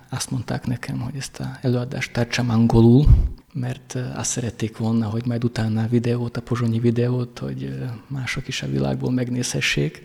azt 0.09 0.31
mondták 0.31 0.65
nekem, 0.67 0.99
hogy 0.99 1.15
ezt 1.15 1.39
az 1.39 1.47
előadást 1.61 2.13
tartsam 2.13 2.49
angolul, 2.49 3.05
mert 3.53 3.97
azt 4.15 4.29
szerették 4.31 4.77
volna, 4.77 5.09
hogy 5.09 5.25
majd 5.25 5.43
utána 5.43 5.83
a 5.83 5.87
videót, 5.87 6.37
a 6.37 6.41
pozsonyi 6.41 6.79
videót, 6.79 7.39
hogy 7.39 7.79
mások 8.07 8.47
is 8.47 8.61
a 8.61 8.67
világból 8.67 9.11
megnézhessék. 9.11 10.01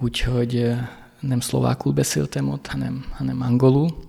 Úgyhogy 0.00 0.74
nem 1.20 1.40
szlovákul 1.40 1.92
beszéltem 1.92 2.48
ott, 2.48 2.66
hanem, 2.66 3.04
hanem 3.10 3.42
angolul 3.42 4.07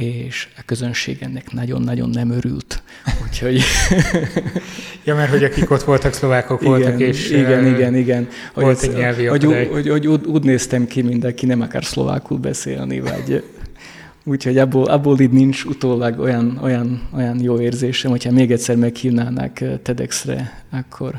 és 0.00 0.48
a 0.56 0.62
közönség 0.66 1.16
ennek 1.20 1.52
nagyon-nagyon 1.52 2.10
nem 2.10 2.30
örült. 2.30 2.82
Úgyhogy... 3.24 3.62
ja, 5.04 5.14
mert 5.14 5.30
hogy 5.30 5.44
akik 5.44 5.70
ott 5.70 5.82
voltak, 5.82 6.12
szlovákok 6.12 6.62
voltak, 6.62 6.94
igen, 6.94 7.08
és 7.08 7.30
igen, 7.30 7.66
igen, 7.66 7.94
igen. 7.94 8.28
Volt 8.54 8.82
egy 8.82 8.94
nyelvi 8.94 9.24
hogy, 9.24 9.44
hogy, 9.44 9.68
hogy, 9.70 9.88
hogy 9.88 10.06
úgy, 10.06 10.42
néztem 10.42 10.86
ki, 10.86 11.02
mindenki 11.02 11.46
nem 11.46 11.60
akar 11.60 11.84
szlovákul 11.84 12.38
beszélni, 12.38 13.00
vagy 13.00 13.42
Úgyhogy 14.24 14.58
abból, 14.58 14.84
abból 14.84 15.20
így 15.20 15.30
nincs 15.30 15.64
utólag 15.64 16.18
olyan, 16.18 16.58
olyan, 16.62 17.08
olyan 17.14 17.40
jó 17.40 17.60
érzésem, 17.60 18.10
hogyha 18.10 18.32
még 18.32 18.52
egyszer 18.52 18.76
meghívnának 18.76 19.58
TEDx-re, 19.82 20.64
akkor, 20.70 21.14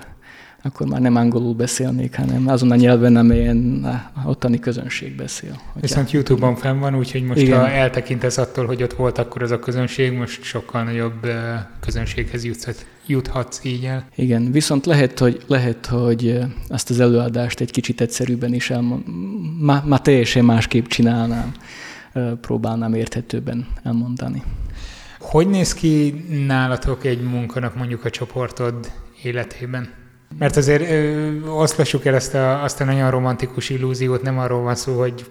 akkor 0.63 0.88
már 0.88 1.02
nem 1.02 1.15
angolul 1.15 1.54
beszélnék, 1.54 2.15
hanem 2.15 2.48
azon 2.48 2.72
a 2.72 2.76
nyelven, 2.76 3.15
amelyen 3.15 3.84
a 3.84 4.28
ottani 4.30 4.60
közönség 4.60 5.15
beszél. 5.15 5.50
Hogyha... 5.50 5.80
Viszont 5.80 6.12
YouTube-on 6.12 6.56
fenn 6.56 6.80
van, 6.80 6.95
úgyhogy 6.95 7.24
most 7.24 7.41
Igen. 7.41 7.60
ha 7.60 7.69
eltekintesz 7.69 8.38
attól, 8.38 8.65
hogy 8.65 8.84
ott 8.84 8.93
volt 8.93 9.17
akkor 9.17 9.43
az 9.43 9.52
a 9.52 9.60
közönség, 9.60 10.12
most 10.13 10.43
sokkal 10.43 10.84
nagyobb 10.84 11.28
közönséghez 11.80 12.43
juthat, 12.43 12.86
juthatsz 13.06 13.63
így 13.63 13.86
el. 13.86 14.06
Igen, 14.15 14.52
viszont 14.52 14.86
lehet, 14.86 15.19
hogy, 15.19 15.43
lehet, 15.48 15.86
hogy 15.86 16.39
azt 16.67 16.89
az 16.89 17.00
előadást 17.00 17.60
egy 17.60 17.72
kicsit 17.72 18.02
egyszerűbben 18.02 18.54
is 18.54 18.69
elmond, 18.69 19.04
már, 19.60 19.84
már 19.86 20.02
teljesen 20.02 20.45
másképp 20.45 20.86
csinálnám, 20.86 21.54
próbálnám 22.41 22.93
érthetőben 22.93 23.67
elmondani. 23.84 24.43
Hogy 25.19 25.48
néz 25.48 25.74
ki 25.74 26.26
nálatok 26.48 27.06
egy 27.06 27.22
munkanap 27.22 27.76
mondjuk 27.76 28.06
a 28.06 28.10
csoportod 28.10 28.91
életében? 29.24 29.98
Mert 30.38 30.56
azért 30.56 30.89
ö, 30.89 31.42
oszlassuk 31.48 32.06
el 32.06 32.15
ezt 32.15 32.34
a, 32.34 32.63
azt 32.63 32.82
a 32.82 32.84
nagyon 32.84 33.12
romantikus 33.12 33.70
illúziót, 33.70 34.22
nem 34.22 34.39
arról 34.39 34.62
van 34.62 34.76
szó, 34.76 35.00
hogy 35.00 35.26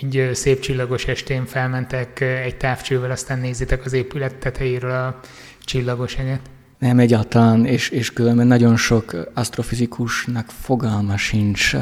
egy 0.00 0.30
szép 0.34 0.60
csillagos 0.60 1.06
estén 1.06 1.46
felmentek 1.46 2.20
egy 2.20 2.56
távcsővel, 2.56 3.10
aztán 3.10 3.38
nézitek 3.38 3.84
az 3.84 3.92
épület 3.92 4.34
tetejéről 4.34 4.90
a 4.90 5.20
csillagos 5.64 6.16
eget. 6.16 6.40
Nem 6.78 6.98
egyáltalán, 6.98 7.66
és, 7.66 7.88
és 7.88 8.12
különben 8.12 8.46
nagyon 8.46 8.76
sok 8.76 9.30
asztrofizikusnak 9.34 10.50
fogalma 10.60 11.16
sincs, 11.16 11.76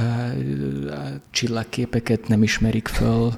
csillagképeket 1.31 2.29
nem 2.29 2.43
ismerik 2.43 2.89
föl, 2.89 3.33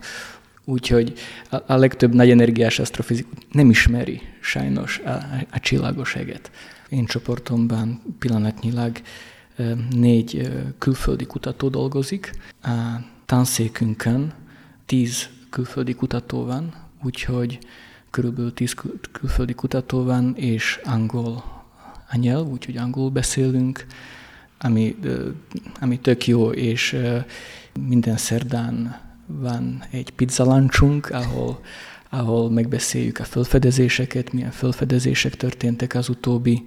úgyhogy 0.65 1.13
a, 1.51 1.57
a 1.67 1.77
legtöbb 1.77 2.15
nagy 2.15 2.31
energiás 2.31 2.79
asztrofizikus 2.79 3.39
nem 3.53 3.71
ismeri 3.71 4.21
sajnos 4.41 4.99
a, 4.99 5.11
a 5.51 5.61
csillagos 5.61 6.15
eget. 6.15 6.51
Én 6.91 7.05
csoportomban 7.07 8.03
pillanatnyilag 8.19 9.01
négy 9.91 10.51
külföldi 10.79 11.27
kutató 11.27 11.69
dolgozik. 11.69 12.33
A 12.63 12.69
tanszékünkön 13.27 14.33
tíz 14.87 15.29
külföldi 15.51 15.95
kutató 15.95 16.45
van, 16.45 16.75
úgyhogy 17.03 17.59
körülbelül 18.11 18.55
tíz 18.55 18.75
külföldi 19.13 19.55
kutató 19.55 20.05
van, 20.05 20.35
és 20.37 20.81
angol 20.85 21.45
a 22.11 22.17
nyelv, 22.17 22.47
úgyhogy 22.47 22.77
angol 22.77 23.11
beszélünk, 23.11 23.87
ami, 24.61 24.97
ami 25.81 25.99
tök 25.99 26.27
jó, 26.27 26.51
és 26.51 26.97
minden 27.89 28.17
szerdán 28.17 29.01
van 29.27 29.83
egy 29.91 30.11
pizzaláncsunk, 30.11 31.11
ahol 31.11 31.61
ahol 32.11 32.51
megbeszéljük 32.51 33.19
a 33.19 33.25
felfedezéseket, 33.25 34.33
milyen 34.33 34.51
felfedezések 34.51 35.35
történtek 35.35 35.95
az 35.95 36.09
utóbbi 36.09 36.65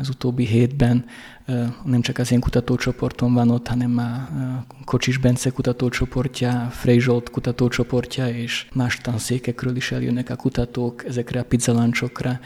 az 0.00 0.08
utóbbi 0.08 0.46
hétben. 0.46 1.04
Nem 1.84 2.00
csak 2.00 2.18
az 2.18 2.32
én 2.32 2.40
kutatócsoportom 2.40 3.34
van 3.34 3.50
ott, 3.50 3.68
hanem 3.68 3.98
a 3.98 4.28
Kocsis 4.84 5.18
Bence 5.18 5.50
kutatócsoportja, 5.50 6.68
Frey 6.70 7.02
kutatócsoportja, 7.30 8.28
és 8.28 8.66
más 8.72 8.96
tanszékekről 8.96 9.76
is 9.76 9.92
eljönnek 9.92 10.30
a 10.30 10.36
kutatók 10.36 11.04
ezekre 11.04 11.40
a 11.40 11.44
pizzaláncsokra 11.44 12.40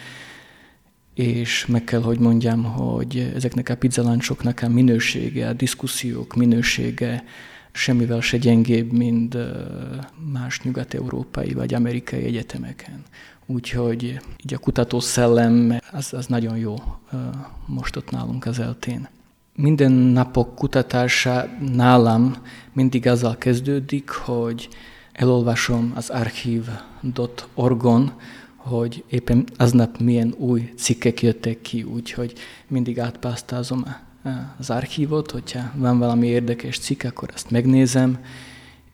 és 1.14 1.66
meg 1.66 1.84
kell, 1.84 2.02
hogy 2.02 2.18
mondjam, 2.18 2.64
hogy 2.64 3.32
ezeknek 3.34 3.68
a 3.68 3.76
pizzaláncsoknak 3.76 4.62
a 4.62 4.68
minősége, 4.68 5.48
a 5.48 5.52
diszkusziók 5.52 6.34
minősége 6.34 7.24
semmivel 7.76 8.20
se 8.20 8.36
gyengébb, 8.36 8.92
mint 8.92 9.36
más 10.32 10.62
nyugat-európai 10.62 11.52
vagy 11.52 11.74
amerikai 11.74 12.24
egyetemeken. 12.24 13.02
Úgyhogy 13.46 14.20
így 14.44 14.54
a 14.54 14.58
kutató 14.58 15.00
szellem, 15.00 15.78
az, 15.92 16.12
az 16.12 16.26
nagyon 16.26 16.56
jó 16.56 16.76
most 17.66 17.96
ott 17.96 18.10
nálunk 18.10 18.46
az 18.46 18.58
eltén. 18.58 19.08
Minden 19.56 19.92
napok 19.92 20.54
kutatása 20.54 21.48
nálam 21.72 22.36
mindig 22.72 23.06
azzal 23.06 23.38
kezdődik, 23.38 24.10
hogy 24.10 24.68
elolvasom 25.12 25.92
az 25.94 26.10
archiv.org-on, 26.10 28.12
hogy 28.56 29.04
éppen 29.08 29.44
aznap 29.56 29.98
milyen 29.98 30.34
új 30.36 30.72
cikkek 30.76 31.22
jöttek 31.22 31.60
ki, 31.60 31.82
úgyhogy 31.82 32.32
mindig 32.68 33.00
átpásztázom 33.00 33.84
az 34.58 34.70
archívot, 34.70 35.30
hogyha 35.30 35.70
van 35.74 35.98
valami 35.98 36.26
érdekes 36.26 36.78
cikk, 36.78 37.02
akkor 37.04 37.30
azt 37.34 37.50
megnézem, 37.50 38.18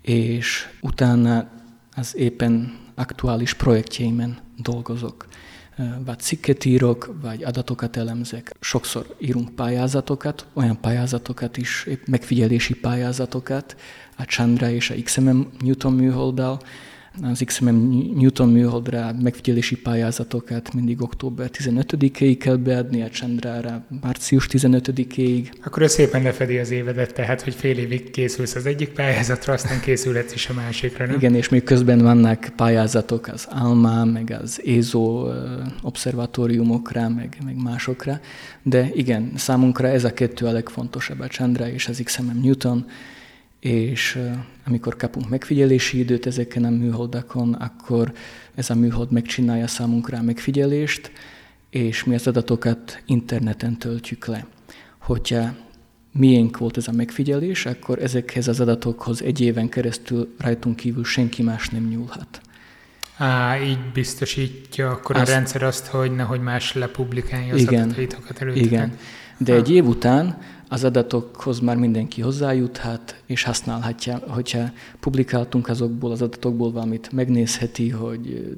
és 0.03 0.69
utána 0.81 1.49
az 1.97 2.17
éppen 2.17 2.79
aktuális 2.95 3.55
projektjeimen 3.55 4.39
dolgozok. 4.57 5.27
Vagy 6.05 6.19
cikket 6.19 6.65
írok, 6.65 7.15
vagy 7.23 7.45
adatokat 7.45 7.97
elemzek. 7.97 8.57
Sokszor 8.61 9.17
írunk 9.19 9.51
pályázatokat, 9.55 10.47
olyan 10.53 10.81
pályázatokat 10.81 11.57
is, 11.57 11.89
megfigyelési 12.07 12.75
pályázatokat, 12.75 13.77
a 14.17 14.23
Chandra 14.23 14.71
és 14.71 14.91
a 14.91 14.95
XMM 15.05 15.47
Newton 15.59 15.93
műholddal, 15.93 16.61
az 17.23 17.43
XMM 17.45 18.13
Newton 18.17 18.49
műholdra 18.49 19.15
megfigyelési 19.23 19.77
pályázatokat 19.77 20.75
mindig 20.75 21.03
október 21.03 21.51
15-ig 21.53 22.37
kell 22.39 22.57
beadni, 22.57 23.03
a 23.03 23.09
Chandrára 23.09 23.85
március 24.03 24.47
15-ig. 24.51 25.51
Akkor 25.65 25.83
ez 25.83 25.93
szépen 25.93 26.23
lefedi 26.23 26.59
az 26.59 26.71
évedet, 26.71 27.15
tehát 27.15 27.43
hogy 27.43 27.55
fél 27.55 27.79
évig 27.79 28.11
készülsz 28.11 28.55
az 28.55 28.67
egyik 28.67 28.89
pályázatra, 28.89 29.53
aztán 29.53 29.81
készülhetsz 29.81 30.35
is 30.35 30.49
a 30.49 30.53
másikra, 30.53 31.07
nem? 31.07 31.15
Igen, 31.15 31.35
és 31.35 31.49
még 31.49 31.63
közben 31.63 31.99
vannak 31.99 32.49
pályázatok 32.57 33.27
az 33.27 33.47
ALMA, 33.51 34.05
meg 34.05 34.37
az 34.43 34.63
ESO 34.67 35.29
obszervatóriumokra, 35.83 37.09
meg, 37.09 37.37
meg 37.45 37.63
másokra, 37.63 38.21
de 38.63 38.91
igen, 38.93 39.33
számunkra 39.37 39.89
ez 39.89 40.05
a 40.05 40.13
kettő 40.13 40.47
a 40.47 40.53
legfontosabb, 40.53 41.21
a 41.21 41.27
Chandra 41.27 41.69
és 41.69 41.89
az 41.89 42.01
XMM 42.05 42.41
Newton, 42.43 42.87
és 43.61 44.19
amikor 44.67 44.97
kapunk 44.97 45.29
megfigyelési 45.29 45.99
időt 45.99 46.27
ezeken 46.27 46.65
a 46.65 46.71
műholdakon, 46.71 47.53
akkor 47.53 48.13
ez 48.55 48.71
a 48.71 48.75
műhold 48.75 49.13
megcsinálja 49.13 49.67
számunkra 49.67 50.19
a 50.19 50.23
megfigyelést, 50.23 51.13
és 51.71 52.05
mi 52.05 52.15
az 52.15 52.27
adatokat 52.27 53.03
interneten 53.07 53.79
töltjük 53.79 54.27
le. 54.27 54.47
Hogyha 54.99 55.55
miénk 56.13 56.59
volt 56.59 56.77
ez 56.77 56.89
a 56.89 56.93
megfigyelés, 56.93 57.67
akkor 57.67 58.03
ezekhez 58.03 58.49
az 58.49 58.61
adatokhoz 58.61 59.23
egy 59.23 59.41
éven 59.41 59.69
keresztül 59.69 60.35
rajtunk 60.39 60.77
kívül 60.77 61.05
senki 61.05 61.43
más 61.43 61.69
nem 61.69 61.89
nyúlhat. 61.89 62.41
Á, 63.17 63.63
így 63.63 63.79
biztosítja 63.93 64.91
akkor 64.91 65.17
azt, 65.17 65.31
a 65.31 65.35
rendszer 65.35 65.63
azt, 65.63 65.87
hogy 65.87 66.15
nehogy 66.15 66.41
más 66.41 66.75
lepublikálja 66.75 67.55
az 67.55 67.61
igen, 67.61 67.83
adataitokat 67.83 68.41
előtte. 68.41 68.61
Igen, 68.61 68.97
de 69.39 69.53
ha. 69.53 69.59
egy 69.59 69.71
év 69.71 69.87
után 69.87 70.39
az 70.73 70.85
adatokhoz 70.85 71.61
már 71.61 71.77
mindenki 71.77 72.21
hozzájuthat, 72.21 73.23
és 73.27 73.43
használhatja, 73.43 74.21
hogyha 74.29 74.71
publikáltunk 75.01 75.69
azokból 75.69 76.11
az 76.11 76.23
adatokból 76.23 76.73
valamit, 76.73 77.13
megnézheti, 77.13 77.89
hogy 77.89 78.57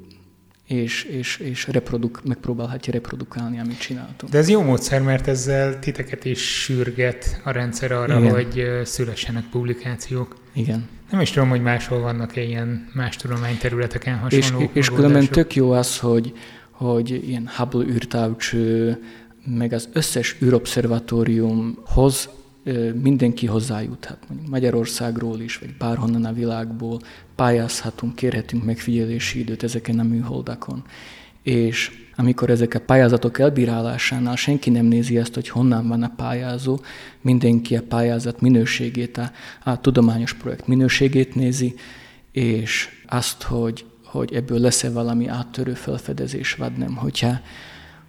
és, 0.67 1.03
és, 1.03 1.37
és 1.37 1.67
reproduk, 1.67 2.21
megpróbálhatja 2.23 2.93
reprodukálni, 2.93 3.59
amit 3.59 3.79
csináltunk. 3.79 4.31
De 4.31 4.37
ez 4.37 4.49
jó 4.49 4.61
módszer, 4.61 5.01
mert 5.01 5.27
ezzel 5.27 5.79
titeket 5.79 6.25
is 6.25 6.61
sürget 6.61 7.41
a 7.43 7.51
rendszer 7.51 7.91
arra, 7.91 8.19
Igen. 8.19 8.31
hogy 8.31 8.81
szülessenek 8.83 9.43
publikációk. 9.51 10.35
Igen. 10.53 10.87
Nem 11.11 11.21
is 11.21 11.31
tudom, 11.31 11.49
hogy 11.49 11.61
máshol 11.61 11.99
vannak 11.99 12.35
ilyen 12.35 12.89
más 12.93 13.15
tudományterületeken 13.15 14.17
hasonló 14.17 14.61
És, 14.61 14.69
és 14.73 14.89
különben 14.89 15.27
tök 15.27 15.55
jó 15.55 15.71
az, 15.71 15.99
hogy, 15.99 16.33
hogy 16.71 17.27
ilyen 17.27 17.49
Hubble 17.57 17.93
űrtávcső, 17.93 19.01
meg 19.45 19.73
az 19.73 19.89
összes 19.93 20.35
űrobszervatóriumhoz 20.41 22.29
mindenki 23.01 23.45
hozzájuthat. 23.45 24.17
Mondjuk 24.27 24.49
Magyarországról 24.49 25.39
is, 25.39 25.57
vagy 25.57 25.77
bárhonnan 25.77 26.25
a 26.25 26.33
világból 26.33 26.99
pályázhatunk, 27.35 28.15
kérhetünk 28.15 28.63
megfigyelési 28.63 29.39
időt 29.39 29.63
ezeken 29.63 29.99
a 29.99 30.03
műholdakon. 30.03 30.83
És 31.41 31.91
amikor 32.15 32.49
ezek 32.49 32.73
a 32.73 32.79
pályázatok 32.79 33.39
elbírálásánál 33.39 34.35
senki 34.35 34.69
nem 34.69 34.85
nézi 34.85 35.17
azt, 35.17 35.33
hogy 35.33 35.49
honnan 35.49 35.87
van 35.87 36.03
a 36.03 36.13
pályázó, 36.15 36.79
mindenki 37.21 37.75
a 37.75 37.81
pályázat 37.81 38.41
minőségét, 38.41 39.17
a, 39.17 39.31
a 39.63 39.81
tudományos 39.81 40.33
projekt 40.33 40.67
minőségét 40.67 41.35
nézi, 41.35 41.75
és 42.31 42.89
azt, 43.07 43.43
hogy, 43.43 43.85
hogy 44.03 44.33
ebből 44.33 44.59
lesz-e 44.59 44.91
valami 44.91 45.27
áttörő 45.27 45.73
felfedezés, 45.73 46.53
vagy 46.53 46.77
nem. 46.77 46.95
Hogyha 46.95 47.39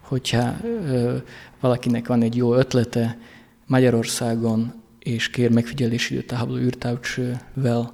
hogyha 0.05 0.55
ö, 0.63 1.17
valakinek 1.61 2.07
van 2.07 2.23
egy 2.23 2.37
jó 2.37 2.55
ötlete 2.55 3.19
Magyarországon, 3.67 4.73
és 4.99 5.31
kér 5.31 5.51
megfigyelési 5.51 6.15
időt 6.15 6.33
a 6.33 6.39
Hubble 6.39 6.61
űrtávcsővel, 6.61 7.93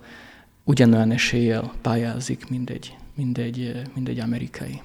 ugyanolyan 0.65 1.11
eséllyel 1.11 1.73
pályázik, 1.83 2.49
mint 2.49 2.71
egy, 2.71 2.97
mint, 3.15 3.39
egy, 3.39 3.83
mint 3.95 4.09
egy 4.09 4.19
amerikai. 4.19 4.81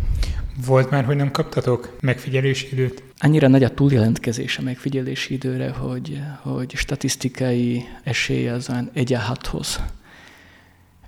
Volt 0.66 0.90
már, 0.90 1.06
hogy 1.06 1.16
nem 1.16 1.32
kaptatok 1.32 1.98
megfigyelési 2.02 2.68
időt? 2.72 3.04
Annyira 3.18 3.48
nagy 3.48 3.64
a 3.64 3.74
túljelentkezés 3.74 4.58
a 4.58 4.62
megfigyelési 4.62 5.34
időre, 5.34 5.70
hogy, 5.70 6.22
hogy 6.42 6.76
statisztikai 6.76 7.84
esély 8.04 8.48
az 8.50 8.70
olyan 8.70 8.90
egy 8.94 9.14
a 9.14 9.20
hathoz. 9.20 9.80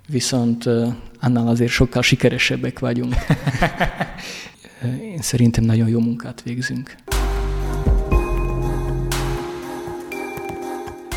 Viszont 0.08 0.64
annál 1.20 1.48
azért 1.48 1.70
sokkal 1.70 2.02
sikeresebbek 2.02 2.78
vagyunk. 2.78 3.14
én 5.02 5.20
szerintem 5.20 5.64
nagyon 5.64 5.88
jó 5.88 6.00
munkát 6.00 6.42
végzünk. 6.42 6.94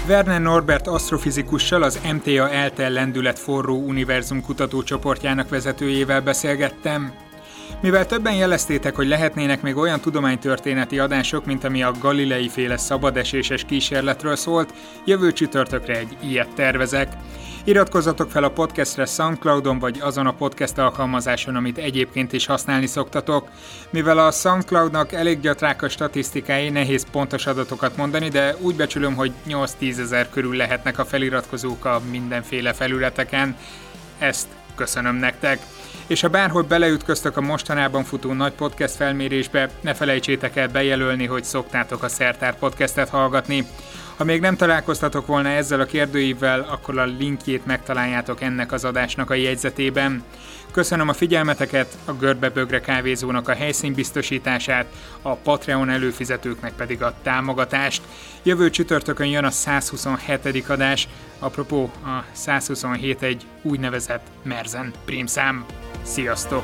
Werner 0.07 0.41
Norbert 0.41 0.87
asztrofizikussal, 0.87 1.83
az 1.83 1.99
MTA 2.13 2.49
ELTE 2.49 2.89
lendület 2.89 3.39
forró 3.39 3.77
univerzum 3.87 4.41
kutatócsoportjának 4.41 5.49
vezetőjével 5.49 6.21
beszélgettem. 6.21 7.13
Mivel 7.81 8.05
többen 8.05 8.33
jeleztétek, 8.33 8.95
hogy 8.95 9.07
lehetnének 9.07 9.61
még 9.61 9.77
olyan 9.77 9.99
tudománytörténeti 9.99 10.99
adások, 10.99 11.45
mint 11.45 11.63
ami 11.63 11.83
a 11.83 11.91
Galilei 11.99 12.49
féle 12.49 12.77
szabadeséses 12.77 13.65
kísérletről 13.65 14.35
szólt, 14.35 14.73
jövő 15.05 15.33
csütörtökre 15.33 15.97
egy 15.97 16.17
ilyet 16.23 16.53
tervezek. 16.55 17.13
Iratkozzatok 17.63 18.31
fel 18.31 18.43
a 18.43 18.49
podcastre 18.49 19.05
Soundcloudon 19.05 19.79
vagy 19.79 19.99
azon 20.01 20.27
a 20.27 20.33
podcast 20.33 20.77
alkalmazáson, 20.77 21.55
amit 21.55 21.77
egyébként 21.77 22.33
is 22.33 22.45
használni 22.45 22.85
szoktatok. 22.85 23.49
Mivel 23.89 24.17
a 24.17 24.31
Soundcloudnak 24.31 25.13
elég 25.13 25.39
gyatrák 25.39 25.81
a 25.81 25.89
statisztikái, 25.89 26.69
nehéz 26.69 27.05
pontos 27.11 27.45
adatokat 27.45 27.97
mondani, 27.97 28.29
de 28.29 28.55
úgy 28.59 28.75
becsülöm, 28.75 29.15
hogy 29.15 29.31
8-10 29.47 29.99
ezer 29.99 30.29
körül 30.29 30.55
lehetnek 30.55 30.99
a 30.99 31.05
feliratkozók 31.05 31.85
a 31.85 32.01
mindenféle 32.11 32.73
felületeken. 32.73 33.55
Ezt 34.19 34.47
köszönöm 34.75 35.15
nektek! 35.15 35.59
És 36.11 36.21
ha 36.21 36.27
bárhol 36.27 36.61
beleütköztök 36.61 37.37
a 37.37 37.41
mostanában 37.41 38.03
futó 38.03 38.33
nagy 38.33 38.51
podcast 38.51 38.95
felmérésbe, 38.95 39.69
ne 39.81 39.93
felejtsétek 39.93 40.55
el 40.55 40.67
bejelölni, 40.67 41.25
hogy 41.25 41.43
szoktátok 41.43 42.03
a 42.03 42.09
Szertár 42.09 42.57
podcastet 42.57 43.09
hallgatni. 43.09 43.65
Ha 44.21 44.27
még 44.27 44.41
nem 44.41 44.55
találkoztatok 44.55 45.25
volna 45.25 45.49
ezzel 45.49 45.79
a 45.79 45.85
kérdőívvel, 45.85 46.59
akkor 46.69 46.97
a 46.97 47.05
linkjét 47.05 47.65
megtaláljátok 47.65 48.41
ennek 48.41 48.71
az 48.71 48.85
adásnak 48.85 49.29
a 49.29 49.33
jegyzetében. 49.33 50.23
Köszönöm 50.71 51.09
a 51.09 51.13
figyelmeteket, 51.13 51.97
a 52.05 52.13
Görbebögre 52.13 52.81
kávézónak 52.81 53.47
a 53.47 53.53
helyszínbiztosítását, 53.53 54.85
a 55.21 55.35
Patreon 55.35 55.89
előfizetőknek 55.89 56.73
pedig 56.73 57.01
a 57.01 57.13
támogatást. 57.23 58.01
Jövő 58.43 58.69
csütörtökön 58.69 59.27
jön 59.27 59.43
a 59.43 59.51
127. 59.51 60.69
adás, 60.69 61.07
apropó 61.39 61.91
a 62.03 62.23
127 62.31 63.21
egy 63.21 63.45
úgynevezett 63.61 64.27
Merzen 64.43 64.93
prímszám. 65.05 65.65
Sziasztok! 66.03 66.63